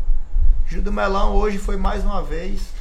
[0.66, 2.72] Giro do Melão hoje foi mais uma vez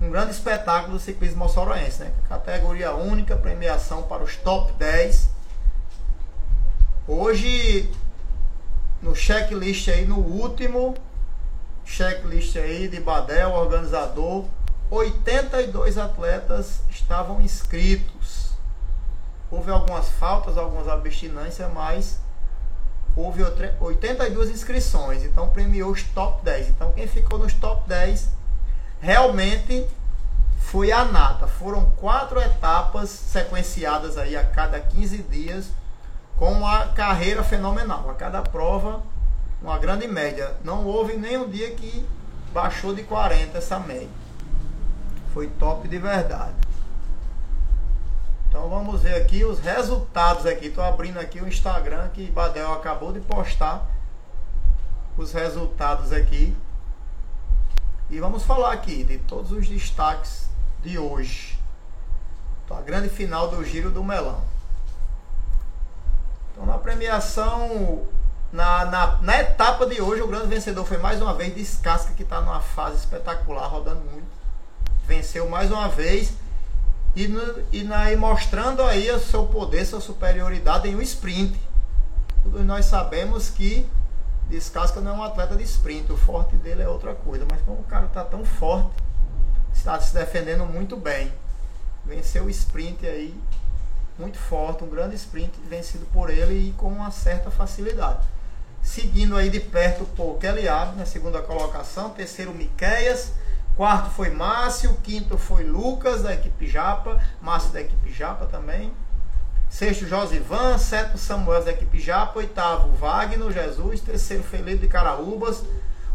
[0.00, 2.12] um grande espetáculo do ciclismo moçoroense, né?
[2.28, 5.30] Categoria única, premiação para os top 10.
[7.06, 7.90] Hoje
[9.02, 10.94] no checklist aí, no último
[11.84, 14.44] checklist aí de Badel, organizador,
[14.90, 18.21] 82 atletas estavam inscritos.
[19.52, 22.18] Houve algumas faltas, algumas abstinências, mas
[23.14, 23.42] houve
[23.80, 25.22] 82 inscrições.
[25.24, 26.70] Então premiou os top 10.
[26.70, 28.30] Então quem ficou nos top 10
[28.98, 29.86] realmente
[30.58, 31.46] foi a nata.
[31.46, 35.68] Foram quatro etapas sequenciadas aí a cada 15 dias
[36.38, 38.08] com uma carreira fenomenal.
[38.08, 39.02] A cada prova,
[39.60, 40.56] uma grande média.
[40.64, 42.08] Não houve nenhum dia que
[42.54, 44.08] baixou de 40 essa média.
[45.34, 46.54] Foi top de verdade.
[48.52, 50.66] Então vamos ver aqui os resultados aqui.
[50.66, 53.90] Estou abrindo aqui o Instagram que Badel acabou de postar
[55.16, 56.54] os resultados aqui.
[58.10, 60.50] E vamos falar aqui de todos os destaques
[60.82, 61.58] de hoje.
[62.62, 64.42] Então, a grande final do Giro do Melão.
[66.52, 68.06] Então na premiação
[68.52, 72.22] Na, na, na, etapa de hoje, o grande vencedor foi mais uma vez Descasca, que
[72.22, 74.28] está numa fase espetacular, rodando muito.
[75.06, 76.34] Venceu mais uma vez
[77.14, 81.58] e, no, e, na, mostrando aí o seu poder, sua superioridade em um sprint.
[82.42, 83.86] Todos nós sabemos que
[84.48, 87.80] Descasca não é um atleta de sprint, o forte dele é outra coisa, mas como
[87.80, 88.90] o cara está tão forte,
[89.72, 91.32] está se defendendo muito bem.
[92.04, 93.34] Venceu o sprint aí
[94.18, 98.26] muito forte, um grande sprint vencido por ele e com uma certa facilidade.
[98.82, 103.32] Seguindo aí de perto por Keliab na segunda colocação, terceiro Miqueias,
[103.76, 108.92] quarto foi Márcio, quinto foi Lucas da equipe Japa, Márcio da equipe Japa também.
[109.68, 115.64] Sexto Josivan, sétimo Samuel da equipe Japa, oitavo Wagner Jesus, terceiro Felipe de Caraúbas,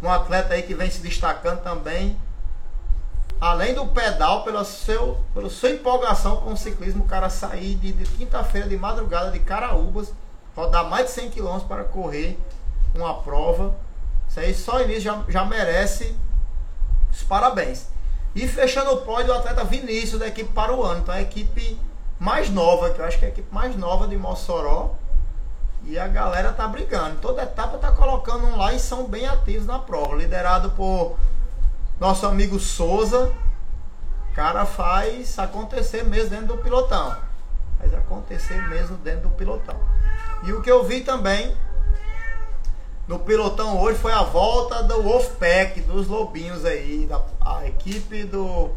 [0.02, 2.16] um atleta aí que vem se destacando também
[3.40, 7.92] além do pedal, pela, seu, pela sua empolgação com o ciclismo, o cara sair de,
[7.92, 10.12] de quinta-feira de madrugada de Caraúbas,
[10.56, 12.38] rodar mais de 100 km para correr
[12.96, 13.76] uma prova.
[14.28, 16.16] Isso aí só início já, já merece
[17.18, 17.88] os parabéns.
[18.36, 21.02] E fechando o pódio, o atleta Vinícius da equipe para o ano.
[21.02, 21.80] Então a equipe
[22.20, 24.96] mais nova, que eu acho que é a equipe mais nova de Mossoró.
[25.84, 27.18] E a galera tá brigando.
[27.22, 30.16] Toda etapa tá colocando um lá e são bem ativos na prova.
[30.16, 31.18] Liderado por
[32.00, 33.34] nosso amigo Souza,
[34.38, 37.18] cara faz acontecer mesmo dentro do pilotão.
[37.80, 39.76] Faz acontecer mesmo dentro do pilotão.
[40.44, 41.58] E o que eu vi também
[43.08, 48.72] no pilotão hoje foi a volta do Wolfpack, dos Lobinhos aí, da a equipe do,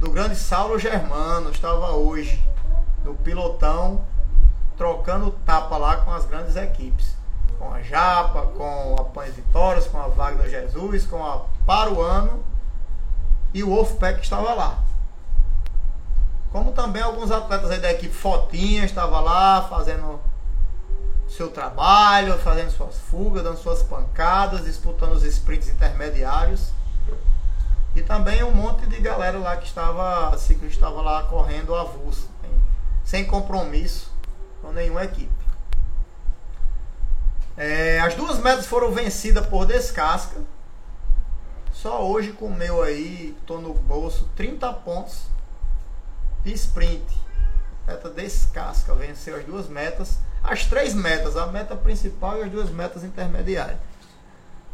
[0.00, 2.42] do grande Saulo Germano estava hoje
[3.04, 4.00] no pilotão
[4.76, 7.14] trocando tapa lá com as grandes equipes.
[7.58, 12.44] Com a Japa, com a Pães Vitórias, com a Wagner Jesus, com a Paruano
[13.52, 14.78] e o Wolfpack estava lá.
[16.50, 20.20] Como também alguns atletas aí da equipe Fotinha estava lá fazendo
[21.36, 26.70] seu trabalho, fazendo suas fugas, dando suas pancadas, disputando os sprints intermediários.
[27.94, 32.28] E também um monte de galera lá que estava, que estava lá correndo avulso,
[33.04, 34.12] sem compromisso
[34.60, 35.30] com nenhuma equipe.
[37.56, 40.40] É, as duas metas foram vencidas por Descasca
[41.76, 45.26] só hoje com meu aí, tô no bolso 30 pontos
[46.42, 47.04] de sprint.
[47.86, 50.18] Meta descasca, venceu as duas metas.
[50.48, 53.78] As três metas, a meta principal e as duas metas intermediárias.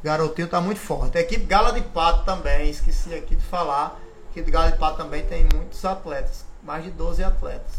[0.04, 1.16] Garotinho tá muito forte.
[1.16, 3.98] A equipe Gala de Pato também, esqueci aqui de falar.
[4.26, 7.72] A equipe Gala de Pato também tem muitos atletas, mais de 12 atletas.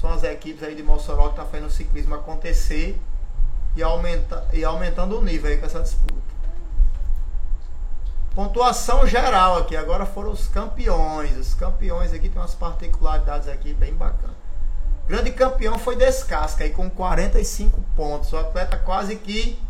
[0.00, 2.98] São as equipes aí de Mossoró que tá fazendo o ciclismo acontecer
[3.76, 6.22] e, aumenta, e aumentando o nível aí com essa disputa.
[8.34, 11.36] Pontuação geral aqui, agora foram os campeões.
[11.36, 14.43] Os campeões aqui tem umas particularidades aqui bem bacanas.
[15.06, 18.32] Grande campeão foi Descasca aí com 45 pontos.
[18.32, 19.60] O atleta quase que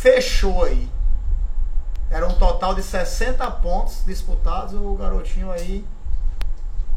[0.00, 0.90] fechou aí.
[2.10, 4.74] Era um total de 60 pontos disputados.
[4.74, 5.84] O garotinho aí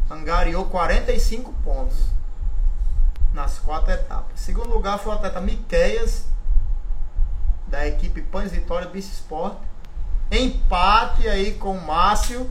[0.09, 1.97] angariou 45 pontos
[3.33, 4.39] nas quatro etapas.
[4.39, 6.25] Segundo lugar foi o atleta Miqueias,
[7.67, 9.57] da equipe Pães Vitória Bici Sport
[10.31, 12.49] empate aí com o Márcio.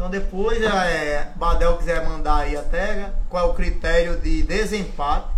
[0.00, 5.28] Então depois é, Badel quiser mandar aí até qual é o critério de desempate.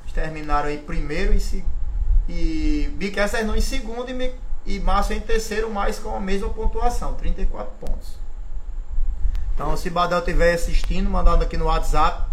[0.00, 1.64] Eles terminaram aí primeiro e,
[2.28, 4.34] e Bic acertou em segundo e,
[4.66, 8.18] e Márcio em terceiro, mas com a mesma pontuação, 34 pontos.
[9.54, 12.28] Então se Badel estiver assistindo, mandando aqui no WhatsApp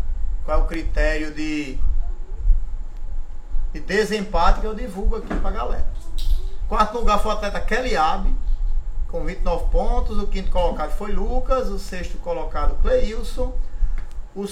[0.46, 1.78] qual é o critério de,
[3.74, 5.88] de desempate que eu divulgo aqui pra galera.
[6.68, 8.49] Quarto lugar foi o atleta Kelly Abe
[9.10, 10.18] com 29 pontos.
[10.18, 11.68] O quinto colocado foi Lucas.
[11.70, 13.54] O sexto colocado, Cleilson.
[14.36, 14.46] O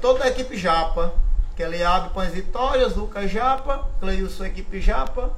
[0.00, 1.14] toda a equipe Japa.
[1.56, 5.30] Que ele abre Pães Vitórias, Lucas Japa, Cleilson, equipe Japa.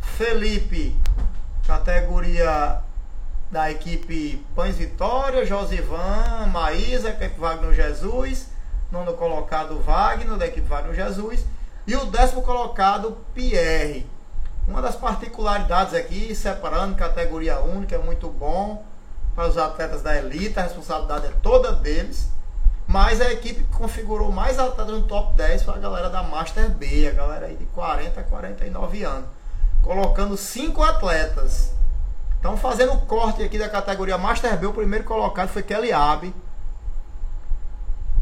[0.00, 0.96] Felipe,
[1.66, 2.80] categoria
[3.50, 8.48] da equipe Pães Vitória, Josivan, Maísa, equipe Wagner Jesus.
[8.90, 11.44] Nono colocado, Wagner, da equipe Wagner Jesus.
[11.86, 14.06] E o décimo colocado, Pierre
[14.66, 18.84] uma das particularidades aqui, separando categoria única, é muito bom
[19.34, 22.28] para os atletas da elite, a responsabilidade é toda deles.
[22.86, 26.70] Mas a equipe que configurou mais atletas no top 10 foi a galera da Master
[26.70, 29.28] B, a galera aí de 40 a 49 anos.
[29.82, 31.72] Colocando cinco atletas.
[32.38, 36.34] Então fazendo o corte aqui da categoria Master B, o primeiro colocado foi Kelly Abe.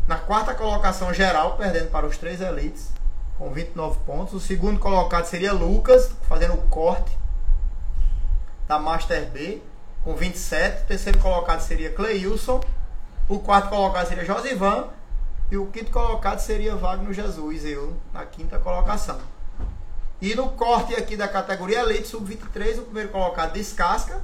[0.06, 2.93] Na quarta colocação geral, perdendo para os três elites
[3.38, 4.34] com 29 pontos.
[4.34, 7.16] O segundo colocado seria Lucas, fazendo o corte
[8.66, 9.60] da Master B,
[10.02, 10.82] com 27.
[10.82, 12.60] O terceiro colocado seria Cleilson.
[13.28, 14.88] O quarto colocado seria Josivan.
[15.50, 19.20] E o quinto colocado seria Wagner Jesus, eu, na quinta colocação.
[20.20, 24.22] E no corte aqui da categoria Elite Sub-23, o primeiro colocado descasca.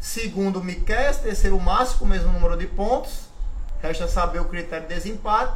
[0.00, 3.26] Segundo, Miquel, terceiro Márcio, com o mesmo número de pontos.
[3.82, 5.52] Resta saber o critério de desempate.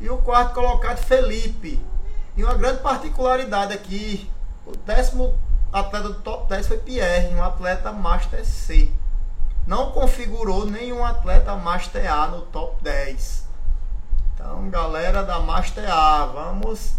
[0.00, 1.82] E o quarto colocado, Felipe.
[2.36, 4.30] E uma grande particularidade aqui,
[4.64, 5.36] o décimo
[5.72, 8.92] atleta do top 10 foi Pierre, um atleta Master C.
[9.66, 13.46] Não configurou nenhum atleta Master A no top 10.
[14.34, 16.94] Então, galera da Master A, vamos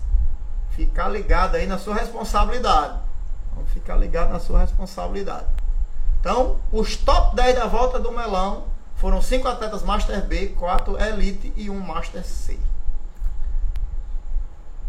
[0.71, 2.99] ficar ligado aí na sua responsabilidade.
[3.55, 5.45] Vamos ficar ligado na sua responsabilidade.
[6.19, 8.65] Então, os top 10 da volta do melão
[8.97, 12.59] foram 5 atletas Master B, 4 Elite e 1 Master C.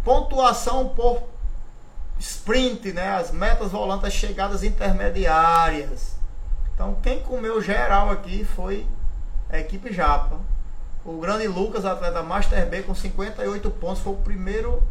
[0.05, 1.23] Pontuação por
[2.19, 3.17] sprint, né?
[3.17, 6.17] As metas volantes, as chegadas intermediárias.
[6.75, 8.87] Então, quem comeu geral aqui foi
[9.51, 10.39] a equipe Japa.
[11.05, 14.83] O grande Lucas, atleta Master B, com 58 pontos, foi o primeiro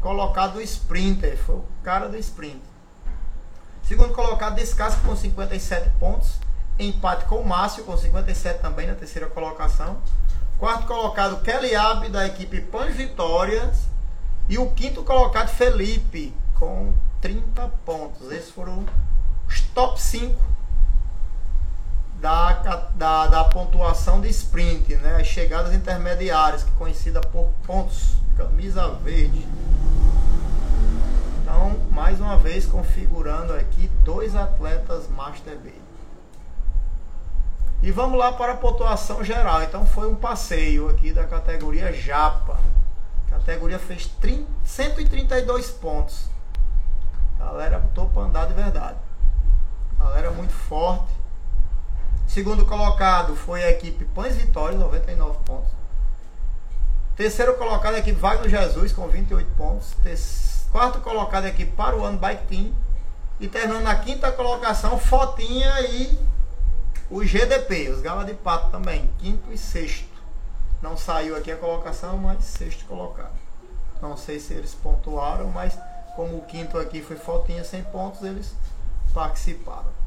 [0.00, 2.60] colocado do sprinter, foi o cara do sprint.
[3.84, 6.38] Segundo colocado, Descasco com 57 pontos.
[6.78, 9.98] Empate com o Márcio, com 57 também na terceira colocação.
[10.58, 13.86] Quarto colocado, Kelly Ab, da equipe Pães Vitórias.
[14.48, 18.30] E o quinto colocado, Felipe, com 30 pontos.
[18.30, 18.84] Esses foram
[19.48, 20.52] os top 5
[22.20, 22.52] da,
[22.94, 25.16] da, da pontuação de sprint, né?
[25.20, 29.46] as chegadas intermediárias, que é conhecida por pontos, camisa verde.
[31.42, 35.72] Então, mais uma vez configurando aqui dois atletas Master B.
[37.82, 39.60] E vamos lá para a pontuação geral.
[39.64, 42.60] Então foi um passeio aqui da categoria Japa.
[43.32, 46.26] A categoria fez 30, 132 pontos.
[47.38, 48.98] galera botou para andar de verdade.
[49.98, 51.12] galera muito forte.
[52.28, 55.70] Segundo colocado foi a equipe Pães Vitória, 99 pontos.
[57.16, 59.94] Terceiro colocado a equipe Wagner Jesus, com 28 pontos.
[60.70, 62.72] Quarto colocado a equipe Paruano Bike Team.
[63.38, 66.18] E terminando na quinta colocação, Fotinha e
[67.10, 70.11] o GDP, os Gala de Pato também, quinto e sexto.
[70.82, 73.32] Não saiu aqui a colocação, mas sexto colocado.
[74.02, 75.78] Não sei se eles pontuaram, mas
[76.16, 78.52] como o quinto aqui foi Fotinha sem pontos, eles
[79.14, 80.02] participaram.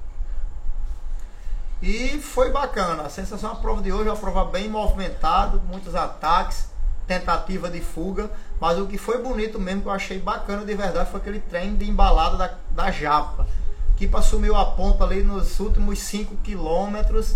[1.82, 3.04] E foi bacana.
[3.04, 6.68] A sensação da prova de hoje é uma prova bem movimentada, muitos ataques,
[7.08, 8.30] tentativa de fuga.
[8.60, 11.78] Mas o que foi bonito mesmo, que eu achei bacana de verdade, foi aquele treino
[11.78, 13.48] de embalada da, da Japa.
[13.96, 17.36] Que assumiu a ponta ali nos últimos 5 quilômetros.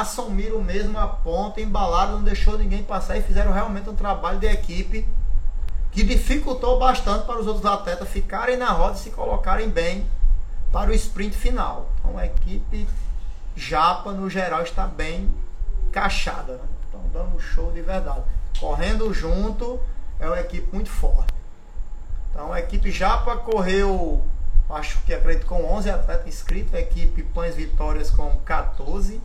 [0.00, 4.46] Assumiram mesmo a ponta, embalada, não deixou ninguém passar e fizeram realmente um trabalho de
[4.46, 5.06] equipe
[5.92, 10.04] que dificultou bastante para os outros atletas ficarem na roda e se colocarem bem
[10.72, 11.88] para o sprint final.
[12.00, 12.88] Então a equipe
[13.54, 15.32] Japa, no geral, está bem
[15.86, 16.54] encaixada.
[16.54, 16.64] Né?
[16.86, 18.22] Estão dando um show de verdade.
[18.58, 19.78] Correndo junto,
[20.18, 21.32] é uma equipe muito forte.
[22.32, 24.24] Então, a equipe Japa correu,
[24.68, 26.74] acho que acredito, com 11 atletas inscritos.
[26.74, 29.20] A equipe Pães Vitórias com 14.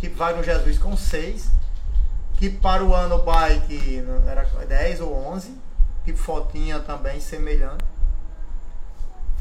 [0.00, 1.46] A equipe Wagner Jesus com 6.
[1.46, 5.50] A equipe para o ano Bike era 10 ou 11.
[5.50, 7.84] A equipe Fotinha também semelhante.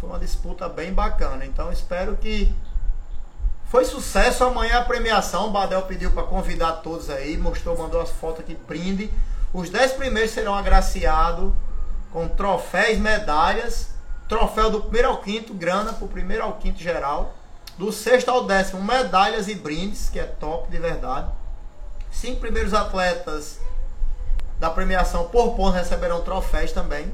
[0.02, 1.46] Foi uma disputa bem bacana.
[1.46, 2.54] Então, espero que
[3.70, 4.44] foi sucesso.
[4.44, 5.48] Amanhã a premiação.
[5.48, 7.38] O Badel pediu para convidar todos aí.
[7.38, 9.10] Mostrou, mandou as fotos aqui, brinde.
[9.54, 11.54] Os 10 primeiros serão agraciados
[12.12, 13.92] com troféus, medalhas.
[14.28, 17.39] Troféu do primeiro ao quinto, grana para o primeiro ao quinto geral.
[17.80, 21.32] Do sexto ao décimo, medalhas e brindes, que é top de verdade.
[22.12, 23.58] Cinco primeiros atletas
[24.60, 27.10] da premiação por ponto receberão troféus também.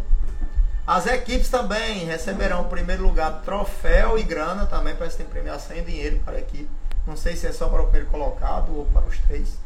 [0.88, 5.84] As equipes também receberão, em primeiro lugar, troféu e grana também, para ter premiação em
[5.84, 6.68] dinheiro para a equipe.
[7.06, 9.60] Não sei se é só para o primeiro colocado ou para os três.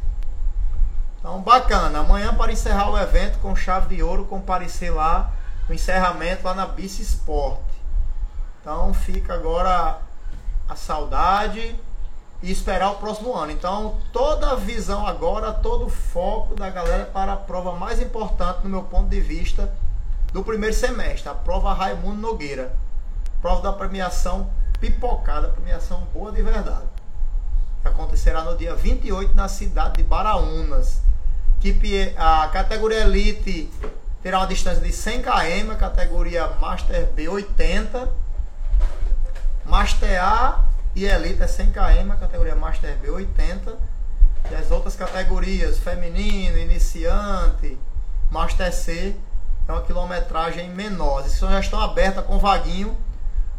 [1.18, 2.00] Então, bacana.
[2.00, 5.32] Amanhã, para encerrar o evento com chave de ouro, comparecer lá
[5.70, 7.62] no encerramento lá na Bici Sport.
[8.60, 10.09] Então, fica agora
[10.70, 11.76] a saudade
[12.41, 13.51] e esperar o próximo ano.
[13.51, 18.59] Então, toda a visão agora, todo o foco da galera para a prova mais importante,
[18.63, 19.74] no meu ponto de vista,
[20.32, 22.72] do primeiro semestre, a prova Raimundo Nogueira.
[23.41, 24.49] Prova da premiação
[24.80, 26.88] pipocada, premiação boa de verdade.
[27.84, 31.01] Acontecerá no dia 28 na cidade de Baraunas.
[32.15, 33.70] A categoria Elite
[34.22, 38.09] terá uma distância de 100 km, a categoria Master B 80,
[39.70, 40.65] Master A
[40.95, 43.78] e Elite é 100 km, a categoria Master B 80.
[44.49, 47.78] E as outras categorias, feminino, iniciante,
[48.32, 49.15] Master C,
[49.67, 51.20] é uma quilometragem menor.
[51.20, 52.97] As já estão abertas com Vaguinho.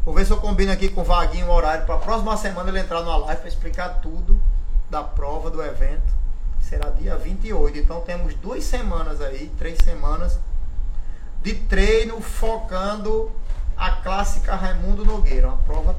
[0.05, 2.71] Vou ver se eu combino aqui com o Vaguinho o horário para a próxima semana
[2.71, 4.43] ele entrar numa live para explicar tudo
[4.91, 6.13] da prova, do evento.
[6.61, 7.79] Será dia 28.
[7.79, 10.41] Então temos duas semanas aí, três semanas
[11.41, 13.31] de treino focando
[13.81, 15.97] a clássica Raimundo Nogueira, uma prova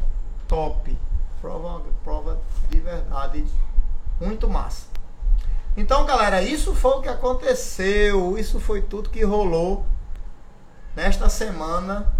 [0.48, 0.96] top,
[1.42, 3.44] prova, prova de verdade
[4.20, 4.86] muito massa.
[5.76, 9.84] Então, galera, isso foi o que aconteceu, isso foi tudo que rolou
[10.96, 12.14] nesta semana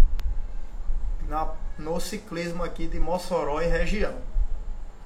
[1.28, 1.48] na,
[1.78, 4.16] no ciclismo aqui de Mossoró e região.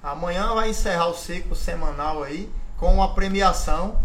[0.03, 4.01] Amanhã vai encerrar o ciclo semanal aí com uma premiação.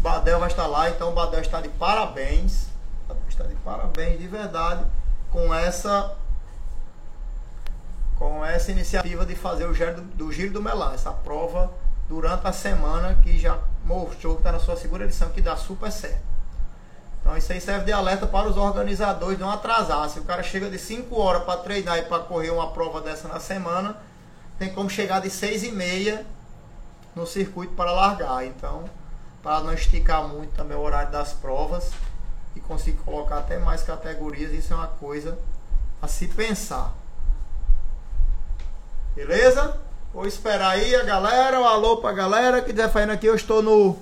[0.00, 2.68] Badel vai estar lá, então Badel está de parabéns.
[3.28, 4.82] Está de parabéns de verdade
[5.30, 6.16] com essa
[8.16, 11.72] com essa iniciativa de fazer o giro do, do giro do Melan, essa prova
[12.06, 15.90] durante a semana que já mostrou que está na sua segunda edição que dá super
[15.90, 16.20] certo.
[17.20, 20.08] Então isso aí serve de alerta para os organizadores não atrasar.
[20.10, 23.26] Se o cara chega de 5 horas para treinar e para correr uma prova dessa
[23.28, 23.96] na semana,
[24.58, 26.26] tem como chegar de 6 e meia
[27.14, 28.44] no circuito para largar.
[28.44, 28.84] Então,
[29.42, 31.90] para não esticar muito também o horário das provas
[32.54, 35.38] e conseguir colocar até mais categorias, isso é uma coisa
[36.00, 36.94] a se pensar.
[39.14, 39.78] Beleza?
[40.12, 43.62] Vou esperar aí a galera, um alô pra galera que estiver fazendo aqui, eu estou
[43.62, 43.96] no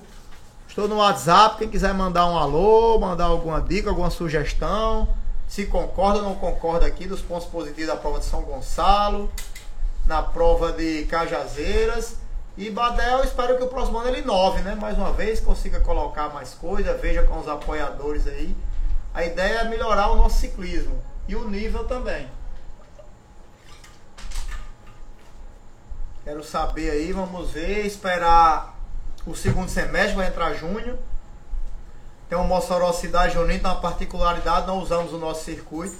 [0.67, 5.07] estou no WhatsApp, quem quiser mandar um alô, mandar alguma dica, alguma sugestão,
[5.47, 9.31] se concorda ou não concorda aqui dos pontos positivos da prova de São Gonçalo,
[10.05, 12.15] na prova de Cajazeiras.
[12.57, 14.75] E Badel, espero que o próximo ano ele inove, né?
[14.75, 18.55] Mais uma vez, consiga colocar mais coisa, veja com os apoiadores aí.
[19.13, 22.27] A ideia é melhorar o nosso ciclismo e o nível também.
[26.23, 28.77] Quero saber aí, vamos ver, esperar
[29.25, 30.99] o segundo semestre, vai entrar junho.
[32.27, 35.97] Tem o Mossoró Cidade Unida, uma particularidade, não usamos o nosso circuito.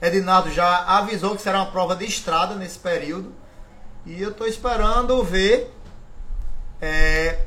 [0.00, 3.32] Edinardo já avisou que será uma prova de estrada nesse período.
[4.04, 5.75] E eu estou esperando ver
[6.80, 7.44] é,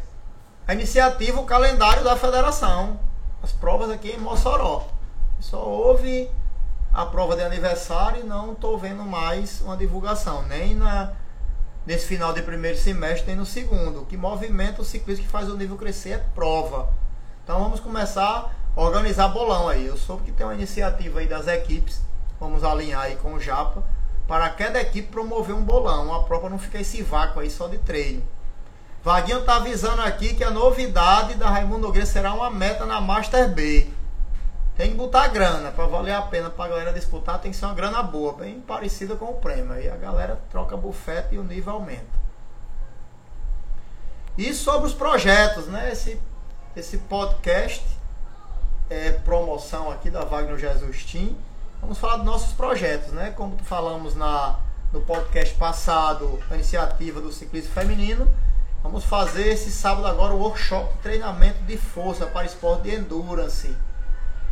[0.67, 2.99] a iniciativa, o calendário da federação.
[3.41, 4.88] As provas aqui em Mossoró.
[5.39, 6.30] Só houve
[6.93, 11.13] a prova de aniversário e não estou vendo mais uma divulgação, nem na
[11.86, 14.01] nesse final de primeiro semestre tem no segundo.
[14.01, 16.89] O que movimenta o ciclista que faz o nível crescer é prova.
[17.43, 19.88] Então vamos começar a organizar bolão aí.
[19.88, 21.99] Eu soube que tem uma iniciativa aí das equipes,
[22.39, 23.84] vamos alinhar aí com o Japa,
[24.27, 27.80] para cada equipe promover um bolão, a prova não ficar esse vácuo aí só de
[27.80, 28.21] treino.
[29.04, 33.50] Vaguinho tá avisando aqui que a novidade da Raimundo Nogueira será uma meta na Master
[33.50, 33.88] B.
[34.76, 37.66] Tem que botar grana para valer a pena para a galera disputar, tem que ser
[37.66, 39.74] uma grana boa, bem parecida com o prêmio.
[39.74, 42.20] Aí a galera troca bufete e o nível aumenta.
[44.38, 45.91] E sobre os projetos, né?
[45.91, 46.20] Esse,
[46.76, 47.84] esse podcast
[48.89, 51.36] é promoção aqui da Wagner Jesus Team.
[51.82, 53.32] Vamos falar dos nossos projetos, né?
[53.32, 54.60] Como falamos na,
[54.91, 58.30] no podcast passado, a iniciativa do ciclismo feminino.
[58.89, 63.77] Vamos fazer esse sábado agora o workshop de treinamento de força para esporte de endurance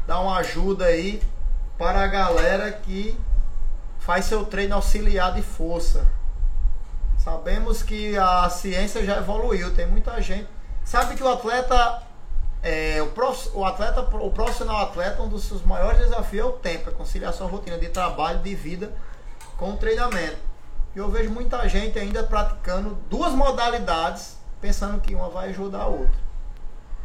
[0.05, 1.23] dar uma ajuda aí
[1.75, 3.19] para a galera que
[3.97, 6.07] faz seu treino auxiliar de força.
[7.17, 10.47] Sabemos que a ciência já evoluiu, tem muita gente.
[10.85, 12.03] Sabe que o atleta,
[12.61, 16.51] é, o, prof, o atleta, o profissional atleta, um dos seus maiores desafios é o
[16.51, 18.91] tempo, é conciliar sua rotina de trabalho, de vida
[19.57, 20.37] com o treinamento.
[20.97, 25.85] E eu vejo muita gente ainda praticando duas modalidades, pensando que uma vai ajudar a
[25.85, 26.19] outra.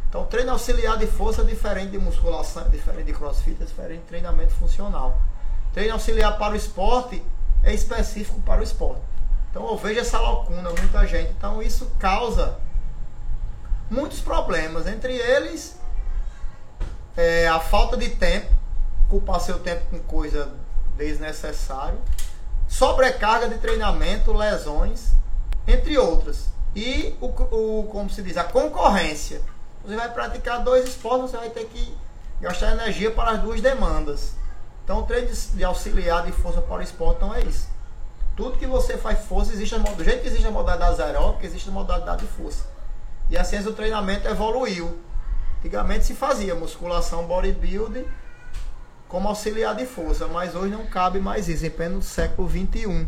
[0.08, 4.00] Então, treino auxiliar de força é diferente de musculação, é diferente de crossfit, é diferente
[4.00, 5.20] de treinamento funcional.
[5.74, 7.22] Treino auxiliar para o esporte
[7.62, 9.02] é específico para o esporte.
[9.50, 11.30] Então, eu vejo essa lacuna, muita gente.
[11.32, 12.58] Então, isso causa
[13.90, 14.86] muitos problemas.
[14.86, 15.78] Entre eles,
[17.14, 18.50] é, a falta de tempo,
[19.10, 20.50] culpar seu tempo com coisa
[20.96, 21.98] desnecessária,
[22.72, 25.12] sobrecarga de treinamento, lesões,
[25.68, 26.46] entre outras.
[26.74, 29.42] E o, o como se diz, a concorrência
[29.84, 31.94] você vai praticar dois esportes, você vai ter que
[32.40, 34.34] gastar energia para as duas demandas.
[34.84, 37.68] Então, o treino de auxiliar de força para o esporte não é isso.
[38.36, 41.72] Tudo que você faz força, existe do jeito que existe a modalidade aeróbica, existe a
[41.72, 42.64] modalidade de força.
[43.28, 44.98] E a ciência do treinamento evoluiu.
[45.58, 48.06] Antigamente se fazia musculação bodybuilding
[49.12, 53.06] como auxiliar de força, mas hoje não cabe mais isso, em pleno século 21.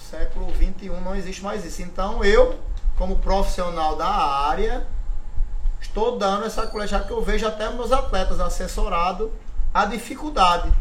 [0.00, 1.82] século 21 não existe mais isso.
[1.82, 2.58] Então eu,
[2.96, 4.86] como profissional da área,
[5.78, 9.30] estou dando essa colher, que eu vejo até meus atletas assessorado
[9.74, 10.72] a dificuldade.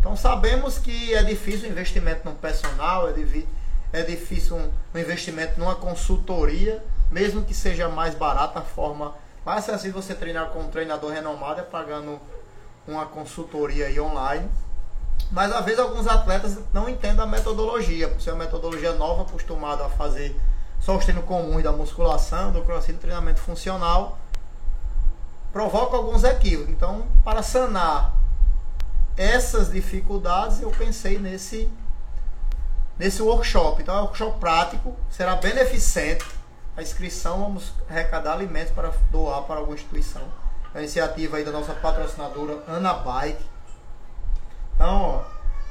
[0.00, 3.12] Então sabemos que é difícil o investimento no personal, é,
[3.92, 9.14] é difícil um, um investimento numa consultoria, mesmo que seja mais barata a forma
[9.44, 12.20] mais acessível você treinar com um treinador renomado é pagando
[12.86, 14.48] uma consultoria aí online.
[15.30, 19.82] Mas às vezes alguns atletas não entendem a metodologia, por ser uma metodologia nova, acostumado
[19.82, 20.38] a fazer
[20.80, 24.18] só os treinos comuns da musculação, do crossfit, do treinamento funcional.
[25.52, 26.72] provoca alguns equívocos.
[26.72, 28.14] Então, para sanar
[29.16, 31.70] essas dificuldades, eu pensei nesse
[32.98, 33.82] nesse workshop.
[33.82, 36.24] Então, é um workshop prático, será beneficente.
[36.76, 40.22] A inscrição, vamos arrecadar alimentos para doar para alguma instituição.
[40.74, 43.44] É a iniciativa aí da nossa patrocinadora Ana Bike.
[44.74, 45.22] Então, ó,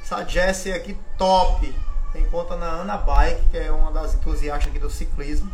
[0.04, 1.76] essa Jessie aqui top.
[2.14, 5.52] Tem conta na Ana Bike, que é uma das entusiastas aqui do ciclismo.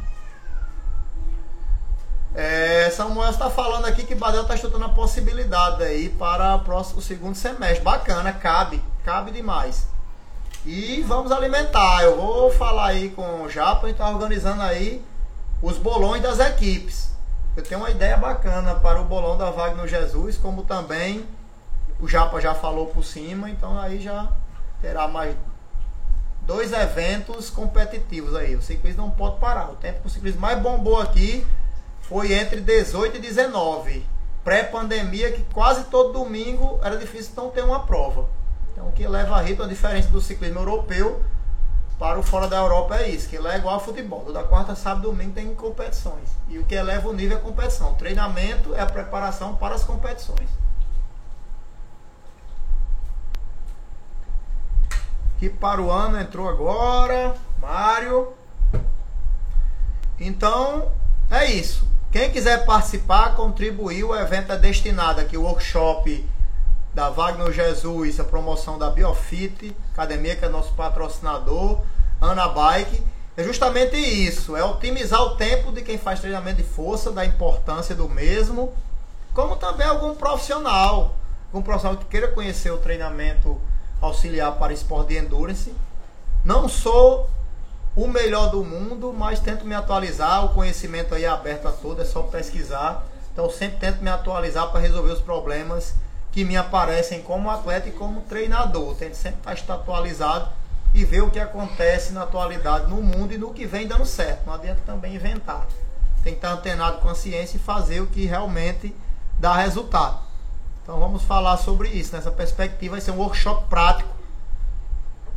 [2.36, 7.02] É, Samuel está falando aqui que Badel está estudando a possibilidade aí para o próximo
[7.02, 7.84] segundo semestre.
[7.84, 9.88] Bacana, cabe, cabe demais.
[10.66, 12.04] E vamos alimentar.
[12.04, 15.04] Eu vou falar aí com o Japa, a gente está organizando aí
[15.62, 17.12] os bolões das equipes.
[17.56, 21.26] Eu tenho uma ideia bacana para o bolão da Wagner Jesus, como também
[22.00, 24.32] o Japa já falou por cima, então aí já
[24.82, 25.36] terá mais
[26.42, 28.56] dois eventos competitivos aí.
[28.56, 29.72] O ciclismo não pode parar.
[29.72, 31.46] O tempo que o ciclismo mais bombou aqui
[32.02, 34.06] foi entre 18 e 19.
[34.44, 38.30] Pré-pandemia, que quase todo domingo era difícil não ter uma prova.
[38.72, 41.22] Então o que leva a ritmo, a diferença do ciclismo europeu
[41.98, 44.22] para o fora da Europa é isso, que ele é igual ao futebol.
[44.26, 46.30] Toda quarta, sábado domingo tem competições.
[46.48, 47.94] E o que eleva o nível é a competição.
[47.94, 50.50] O treinamento é a preparação para as competições.
[55.38, 58.34] que para o ano entrou agora, Mário.
[60.20, 60.92] Então,
[61.30, 61.88] é isso.
[62.12, 66.28] Quem quiser participar, contribuir, o evento é destinado aqui, o workshop
[66.98, 71.82] da Wagner Jesus, a promoção da Biofit, academia que é nosso patrocinador,
[72.20, 73.04] Ana Bike.
[73.38, 77.94] É justamente isso, é otimizar o tempo de quem faz treinamento de força, da importância
[77.94, 78.74] do mesmo,
[79.32, 81.14] como também algum profissional,
[81.54, 83.62] algum profissional que queira conhecer o treinamento
[84.02, 85.72] auxiliar para esporte de endurance.
[86.44, 87.30] Não sou
[87.96, 90.46] o melhor do mundo, mas tento me atualizar.
[90.46, 93.06] O conhecimento aí é aberto a todo, é só pesquisar.
[93.32, 95.94] Então sempre tento me atualizar para resolver os problemas
[96.38, 98.94] que me aparecem como atleta e como treinador.
[98.94, 100.48] Tento sempre estar atualizado
[100.94, 104.46] e ver o que acontece na atualidade no mundo e no que vem dando certo.
[104.46, 105.66] Não adianta também inventar.
[106.24, 108.96] Tem que estar antenado com a ciência e fazer o que realmente
[109.40, 110.20] dá resultado.
[110.84, 112.92] Então vamos falar sobre isso nessa perspectiva.
[112.92, 114.16] Vai ser um workshop prático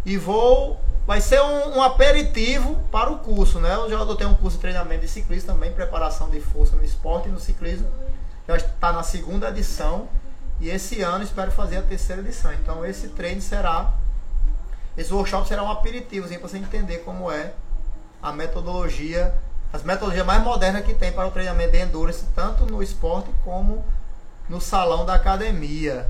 [0.05, 3.75] e vou vai ser um, um, aperitivo para o curso, né?
[3.75, 7.31] Eu já tenho um curso de treinamento de ciclismo também, preparação de força no esporte
[7.31, 7.89] e no ciclismo.
[8.47, 10.07] Já está na segunda edição
[10.61, 12.53] e esse ano espero fazer a terceira edição.
[12.53, 13.95] Então esse treino será,
[14.97, 17.55] esse workshop será um aperitivo para você entender como é
[18.23, 19.35] a metodologia,
[19.73, 23.83] as metodologias mais modernas que tem para o treinamento de endurance, tanto no esporte como
[24.49, 26.07] no salão da academia.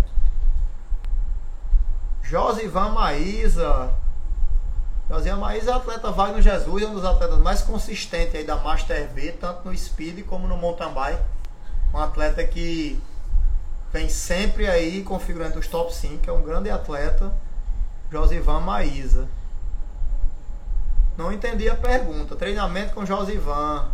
[2.23, 3.93] Josivan Maísa.
[5.09, 9.09] Josivan Maísa é atleta Wagner Jesus, é um dos atletas mais consistentes aí da Master
[9.11, 11.23] V, tanto no speed como no mountain bike.
[11.93, 13.01] Um atleta que
[13.93, 17.33] vem sempre aí configurando os top 5, é um grande atleta.
[18.11, 19.29] Josivan Maísa.
[21.17, 22.35] Não entendi a pergunta.
[22.35, 23.89] Treinamento com Josivan.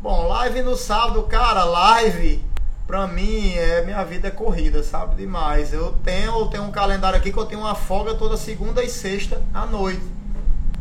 [0.00, 2.44] Bom, live no sábado, cara, live
[2.86, 5.16] pra mim é minha vida é corrida, sabe?
[5.16, 5.72] Demais.
[5.72, 8.88] Eu tenho, eu tenho um calendário aqui que eu tenho uma folga toda segunda e
[8.88, 10.15] sexta à noite.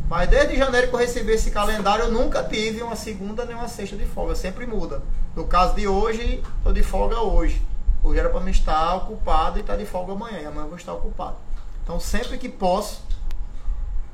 [0.07, 3.67] Mas desde janeiro que eu recebi esse calendário, eu nunca tive uma segunda nem uma
[3.67, 5.01] sexta de folga, sempre muda.
[5.35, 7.61] No caso de hoje, tô de folga hoje.
[8.03, 10.69] Hoje era para me estar ocupado e estar tá de folga amanhã, e amanhã eu
[10.69, 11.37] vou estar ocupado.
[11.83, 13.03] Então sempre que posso,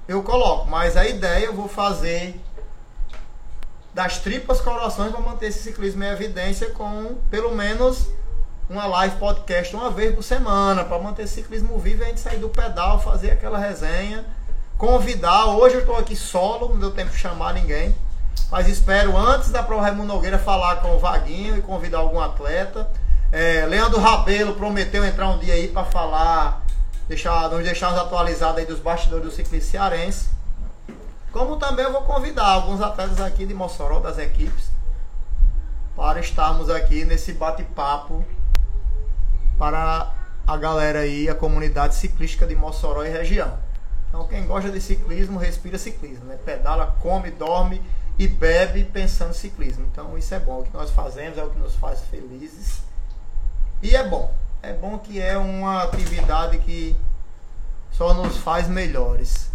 [0.07, 0.69] eu coloco.
[0.69, 2.39] Mas a ideia eu vou fazer
[3.93, 8.07] das tripas corações para manter esse ciclismo em evidência com pelo menos
[8.69, 12.21] uma live podcast uma vez por semana, para manter esse ciclismo vivo e a gente
[12.21, 14.25] sair do pedal, fazer aquela resenha,
[14.81, 15.45] convidar.
[15.45, 17.95] Hoje eu estou aqui solo, não deu tempo de chamar ninguém,
[18.49, 22.89] mas espero antes da Prova Raimundo Nogueira falar com o Vaguinho e convidar algum atleta.
[23.31, 26.63] É, Leandro Rabelo prometeu entrar um dia aí para falar,
[27.07, 30.29] deixar, nos deixar atualizados aí dos bastidores do ciclismo cearense.
[31.31, 34.71] Como também eu vou convidar alguns atletas aqui de Mossoró, das equipes,
[35.95, 38.25] para estarmos aqui nesse bate-papo
[39.59, 40.11] para
[40.47, 43.69] a galera aí, a comunidade ciclística de Mossoró e região.
[44.11, 46.37] Então quem gosta de ciclismo, respira ciclismo, né?
[46.43, 47.81] Pedala, come, dorme
[48.19, 49.87] e bebe pensando em ciclismo.
[49.89, 52.81] Então isso é bom, o que nós fazemos é o que nos faz felizes.
[53.81, 54.29] E é bom.
[54.61, 56.93] É bom que é uma atividade que
[57.93, 59.49] só nos faz melhores.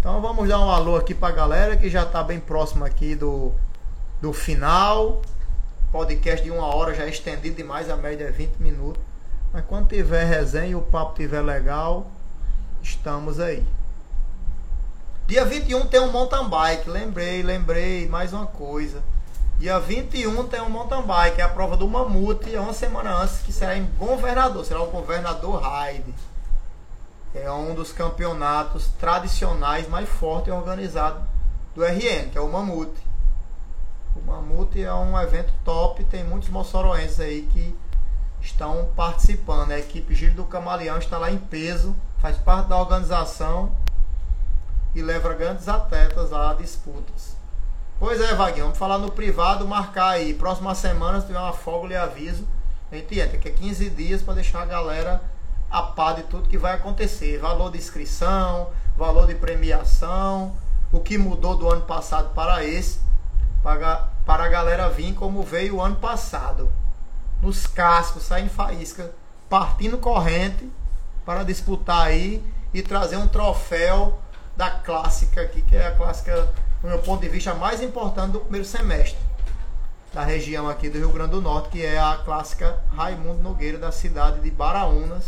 [0.00, 3.52] Então vamos dar um alô aqui pra galera que já está bem próximo aqui do,
[4.20, 5.22] do final.
[5.92, 9.00] Podcast de uma hora já é estendido demais, a média é 20 minutos.
[9.52, 12.06] Mas quando tiver resenha e o papo tiver legal,
[12.82, 13.66] estamos aí.
[15.26, 19.02] Dia 21 tem um mountain bike, lembrei, lembrei, mais uma coisa.
[19.58, 23.38] Dia 21 tem um mountain bike, é a prova do Mamute, é uma semana antes,
[23.42, 26.14] que será em Governador, será o Governador Ride.
[27.34, 31.22] É um dos campeonatos tradicionais mais fortes e organizados
[31.74, 33.00] do RN, que é o Mamute.
[34.16, 37.76] O Mamute é um evento top, tem muitos moçoroenses aí que
[38.40, 39.70] estão participando.
[39.70, 43.72] A equipe Giro do Camaleão está lá em peso, faz parte da organização
[44.94, 47.36] e leva grandes atletas a disputas.
[47.98, 50.34] Pois é, Vaguinho, vamos falar no privado, marcar aí.
[50.34, 52.46] Próxima semana, se tiver uma folga, eu lhe aviso.
[52.90, 55.22] A gente entra, que é 15 dias para deixar a galera
[55.70, 57.38] a par de tudo que vai acontecer.
[57.38, 60.56] Valor de inscrição, valor de premiação,
[60.90, 63.00] o que mudou do ano passado para esse,
[63.62, 66.70] para, para a galera vir como veio o ano passado.
[67.40, 69.12] Nos cascos, saindo faísca,
[69.48, 70.70] partindo corrente
[71.24, 74.20] para disputar aí e trazer um troféu
[74.56, 76.52] da clássica aqui, que é a clássica,
[76.82, 79.18] do meu ponto de vista, mais importante do primeiro semestre
[80.12, 83.92] da região aqui do Rio Grande do Norte, que é a clássica Raimundo Nogueira da
[83.92, 85.26] cidade de Baraunas,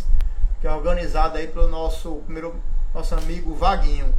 [0.60, 2.60] que é organizada aí pelo nosso primeiro
[2.92, 4.12] nosso amigo Vaguinho,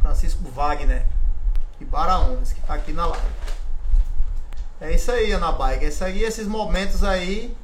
[0.00, 1.04] Francisco Wagner,
[1.78, 3.26] de Baraunas, que está aqui na live.
[4.80, 5.84] É isso aí, Ana Bike.
[5.84, 7.56] É isso aí, esses momentos aí,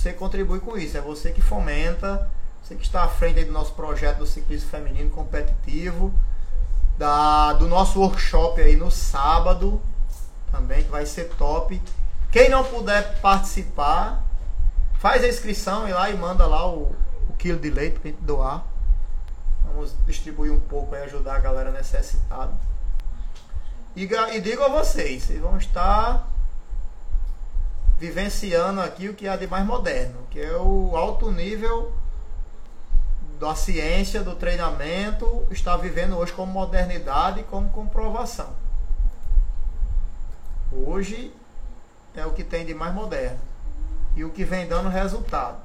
[0.00, 0.96] você contribui com isso.
[0.96, 2.30] É você que fomenta
[2.62, 6.14] você que está à frente do nosso projeto do ciclismo feminino competitivo,
[6.96, 9.80] da, do nosso workshop aí no sábado,
[10.52, 11.80] também, que vai ser top.
[12.30, 14.22] Quem não puder participar,
[15.00, 16.94] faz a inscrição e lá e manda lá o,
[17.28, 18.64] o quilo de leite para gente doar.
[19.64, 22.52] Vamos distribuir um pouco e ajudar a galera necessitada.
[23.96, 26.28] E, e digo a vocês, vocês vão estar
[28.00, 31.92] vivenciando aqui o que há de mais moderno, que é o alto nível
[33.38, 38.48] da ciência, do treinamento, está vivendo hoje como modernidade como comprovação.
[40.72, 41.30] Hoje
[42.16, 43.38] é o que tem de mais moderno
[44.16, 45.58] e o que vem dando resultado.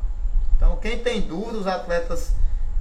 [0.57, 2.33] Então, quem tem dúvidas, os atletas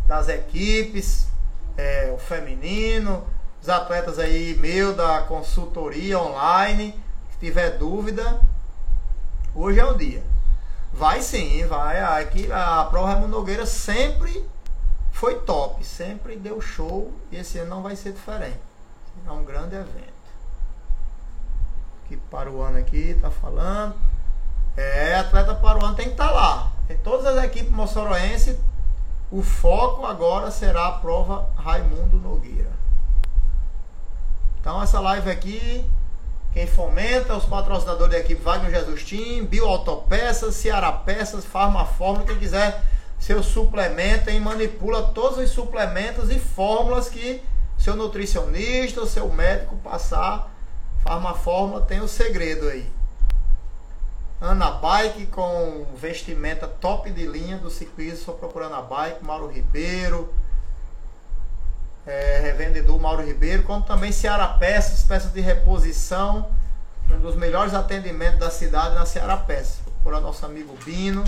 [0.07, 1.29] das equipes,
[1.77, 3.25] é, o feminino,
[3.63, 6.93] os atletas aí meu da consultoria online,
[7.33, 8.41] se tiver dúvida,
[9.55, 10.23] hoje é o dia.
[10.93, 12.01] Vai sim, vai.
[12.23, 14.49] Aqui a Prova Raimundo Nogueira sempre
[15.13, 18.61] foi top, sempre deu show e esse ano não vai ser diferente.
[19.27, 20.13] É um grande evento.
[22.07, 23.95] Que para o ano aqui tá falando.
[24.77, 26.73] É, atleta para o ano tem que estar tá lá.
[26.91, 28.59] Em todas as equipes moçoroense,
[29.31, 32.71] o foco agora será a prova Raimundo Nogueira.
[34.61, 35.85] Então essa live aqui,
[36.55, 42.25] quem fomenta, os patrocinadores da equipe Wagner Jesus Team, Bio Autopeças, Ceará Peças, Farma Fórmula,
[42.25, 42.81] quem quiser
[43.19, 47.43] seu suplemento e manipula todos os suplementos e fórmulas que
[47.77, 50.49] seu nutricionista ou seu médico passar.
[51.03, 52.89] Farmafórmula tem o segredo aí.
[54.41, 60.33] Ana Bike com vestimenta top de linha do ciclismo, só procurando a Bike, Mauro Ribeiro,
[62.07, 66.51] é, revendedor Mauro Ribeiro, como também Ceará Peças, peças de reposição,
[67.11, 69.79] um dos melhores atendimentos da cidade na Ceará Peças.
[69.85, 71.25] Procura nosso amigo Bino.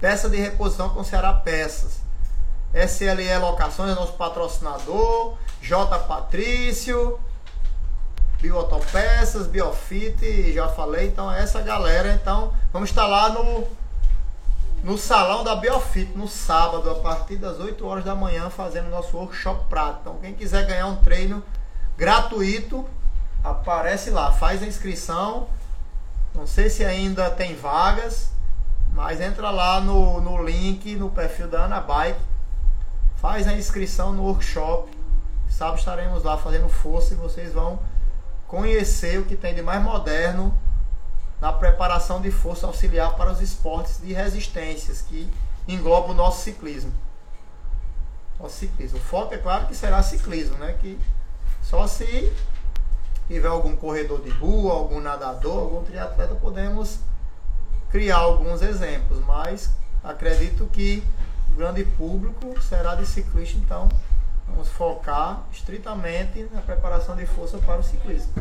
[0.00, 2.00] Peça de reposição com Ceará Peças.
[2.74, 5.36] SLE Locações nosso patrocinador.
[5.60, 7.20] J Patrício.
[8.40, 11.06] Biotopeças, Biofit, já falei.
[11.06, 12.12] Então é essa galera.
[12.14, 13.64] Então vamos estar lá no,
[14.82, 19.16] no salão da Biofit no sábado, a partir das 8 horas da manhã, fazendo nosso
[19.16, 20.00] workshop prático.
[20.00, 21.42] Então quem quiser ganhar um treino
[21.96, 22.84] gratuito,
[23.44, 25.48] aparece lá, faz a inscrição.
[26.34, 28.30] Não sei se ainda tem vagas.
[28.92, 32.20] Mas entra lá no, no link, no perfil da Ana Bike,
[33.16, 34.90] faz a inscrição no workshop.
[35.48, 37.78] Sábado estaremos lá fazendo força e vocês vão
[38.46, 40.52] conhecer o que tem de mais moderno
[41.42, 45.28] na preparação de força auxiliar para os esportes de resistências que
[45.66, 46.92] engloba o nosso ciclismo.
[48.38, 49.00] O ciclismo.
[49.00, 50.76] O foco é claro que será ciclismo, né?
[50.80, 50.96] Que
[51.60, 52.32] só se
[53.26, 57.00] tiver algum corredor de rua, algum nadador, algum triatleta, podemos
[57.90, 59.68] criar alguns exemplos, mas
[60.04, 61.02] acredito que
[61.52, 63.88] o grande público será de ciclista, então
[64.46, 68.32] vamos focar estritamente na preparação de força para o ciclismo.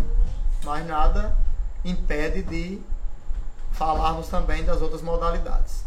[0.64, 1.36] Mas nada
[1.84, 2.82] impede de
[3.72, 5.84] falarmos também das outras modalidades.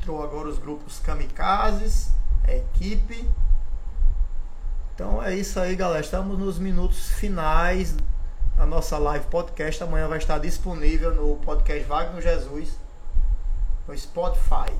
[0.00, 2.10] Entrou agora os grupos kamikazes,
[2.44, 3.28] a equipe.
[4.94, 6.04] Então é isso aí, galera.
[6.04, 7.96] Estamos nos minutos finais
[8.56, 12.78] a nossa live podcast amanhã vai estar disponível no podcast Wagner Jesus,
[13.86, 14.72] no Spotify.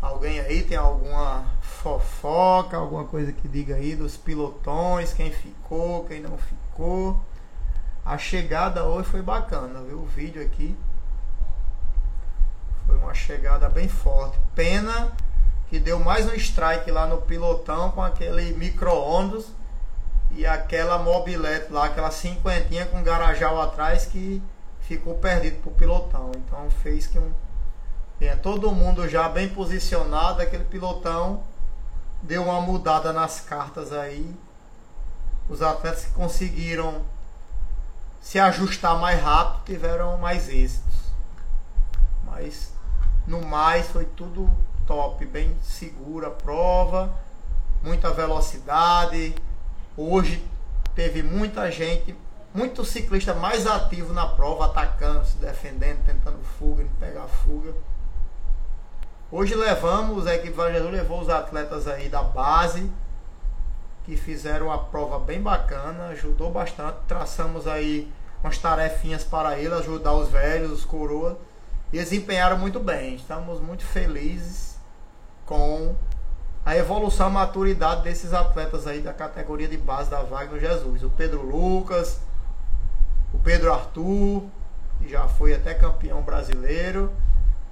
[0.00, 6.20] Alguém aí tem alguma fofoca, alguma coisa que diga aí dos pilotões, quem ficou, quem
[6.20, 6.61] não ficou.
[8.04, 9.98] A chegada hoje foi bacana, viu?
[9.98, 10.76] O vídeo aqui
[12.86, 14.38] foi uma chegada bem forte.
[14.54, 15.12] Pena
[15.68, 19.46] que deu mais um strike lá no pilotão com aquele micro-ondas
[20.30, 24.42] e aquela mobilete lá, aquela cinquentinha com garajal atrás que
[24.80, 26.32] ficou perdido pro pilotão.
[26.36, 27.32] Então fez que um
[28.18, 31.42] tenha todo mundo já bem posicionado, aquele pilotão
[32.22, 34.34] deu uma mudada nas cartas aí.
[35.48, 37.02] Os atletas que conseguiram
[38.20, 40.94] se ajustar mais rápido tiveram mais êxitos.
[42.24, 42.72] Mas
[43.26, 44.50] no mais foi tudo
[44.86, 47.12] top, bem segura a prova,
[47.82, 49.34] muita velocidade.
[49.96, 50.44] Hoje
[50.94, 52.16] teve muita gente,
[52.54, 57.74] muito ciclista mais ativo na prova, atacando, se defendendo, tentando fuga, pegar fuga.
[59.30, 62.90] Hoje levamos, a equipe Jesus levou os atletas aí da base,
[64.04, 66.96] que fizeram uma prova bem bacana, ajudou bastante.
[67.06, 71.36] Traçamos aí umas tarefinhas para ele, ajudar os velhos, os coroas,
[71.92, 73.14] e desempenharam muito bem.
[73.14, 74.76] Estamos muito felizes
[75.46, 75.94] com
[76.64, 81.02] a evolução, a maturidade desses atletas aí da categoria de base da Wagner Jesus.
[81.04, 82.20] O Pedro Lucas,
[83.32, 84.44] o Pedro Arthur,
[84.98, 87.12] que já foi até campeão brasileiro,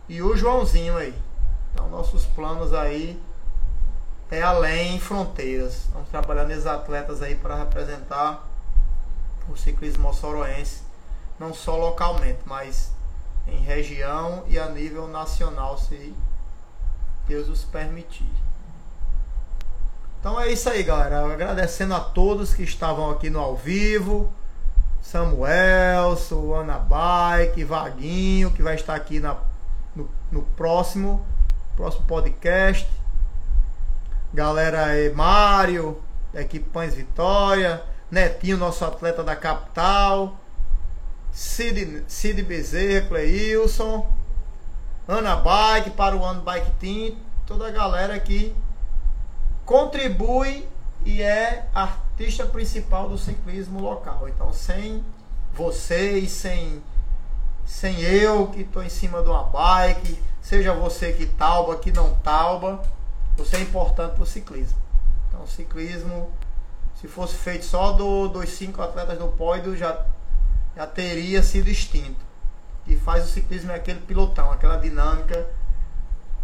[0.08, 1.14] e o Joãozinho aí.
[1.72, 3.20] Então, nossos planos aí
[4.30, 5.74] é além fronteiras.
[5.86, 8.46] Estamos trabalhando nesses atletas aí para representar
[9.48, 10.82] o ciclismo moçoroense,
[11.38, 12.92] não só localmente, mas
[13.48, 16.14] em região e a nível nacional, se
[17.26, 18.28] Deus os permitir.
[20.20, 21.32] Então é isso aí, galera.
[21.32, 24.30] Agradecendo a todos que estavam aqui no ao vivo.
[25.02, 26.16] Samuel,
[26.54, 29.36] Ana Bike, Vaguinho, que vai estar aqui na,
[29.96, 31.24] no, no próximo
[31.74, 32.86] próximo podcast.
[34.32, 36.00] Galera aí, Mário,
[36.32, 40.36] equipe Pães Vitória, Netinho, nosso atleta da capital,
[41.32, 44.10] Cid, Cid Bezerra, Cleilson,
[45.08, 47.16] Ana Bike, para o ano Bike Team,
[47.46, 48.54] toda a galera que
[49.64, 50.68] contribui
[51.04, 54.28] e é artista principal do ciclismo local.
[54.28, 55.04] Então, sem
[55.52, 56.82] vocês, sem,
[57.64, 62.14] sem eu que estou em cima de uma bike, Seja você que tauba, que não
[62.16, 62.82] tauba,
[63.40, 64.78] você é importante para o ciclismo.
[65.28, 66.30] Então, o ciclismo,
[67.00, 70.04] se fosse feito só do, dos cinco atletas do pódio, já,
[70.76, 72.20] já teria sido extinto.
[72.86, 75.46] E faz o ciclismo é aquele pilotão, aquela dinâmica,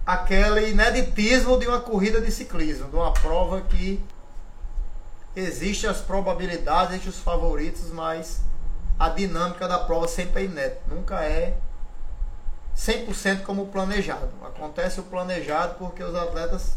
[0.07, 4.03] aquele ineditismo de uma corrida de ciclismo, de uma prova que
[5.35, 8.41] existe as probabilidades, existe os favoritos, mas
[8.99, 11.59] a dinâmica da prova sempre é inédita, nunca é
[12.75, 14.31] 100% como planejado.
[14.43, 16.77] Acontece o planejado porque os atletas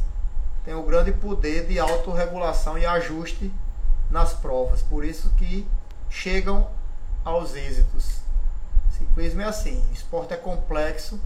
[0.70, 3.52] têm o grande poder de autorregulação e ajuste
[4.08, 4.84] nas provas.
[4.84, 5.68] Por isso que
[6.12, 6.70] chegam
[7.26, 8.20] aos êxitos.
[8.96, 11.20] Ciclismo é assim, esporte é complexo,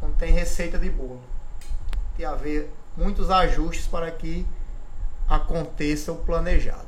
[0.00, 1.20] não tem receita de bolo.
[2.16, 4.46] Tem a haver muitos ajustes para que
[5.28, 6.86] aconteça o planejado.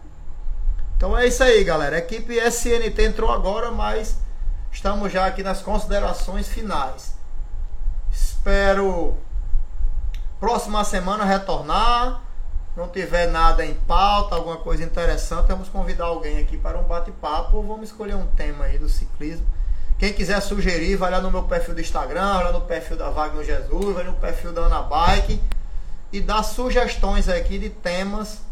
[0.97, 1.97] Então é isso aí, galera.
[1.97, 4.19] A equipe SNT entrou agora, mas
[4.77, 7.15] Estamos já aqui nas considerações finais.
[8.13, 9.17] Espero
[10.41, 12.23] próxima semana retornar.
[12.77, 17.57] Não tiver nada em pauta, alguma coisa interessante, vamos convidar alguém aqui para um bate-papo
[17.57, 19.47] ou vamos escolher um tema aí do ciclismo.
[19.99, 23.09] Quem quiser sugerir, vai lá no meu perfil do Instagram, vai lá no perfil da
[23.09, 25.41] Wagner Jesus, vai no perfil da Ana Bike
[26.13, 28.43] e dá sugestões aqui de temas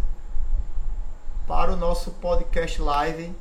[1.47, 3.37] para o nosso podcast live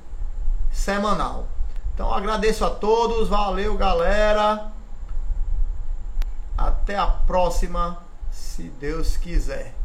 [0.69, 1.47] semanal.
[1.93, 4.67] Então agradeço a todos, valeu galera.
[6.57, 7.99] Até a próxima,
[8.55, 9.82] se Deus quiser.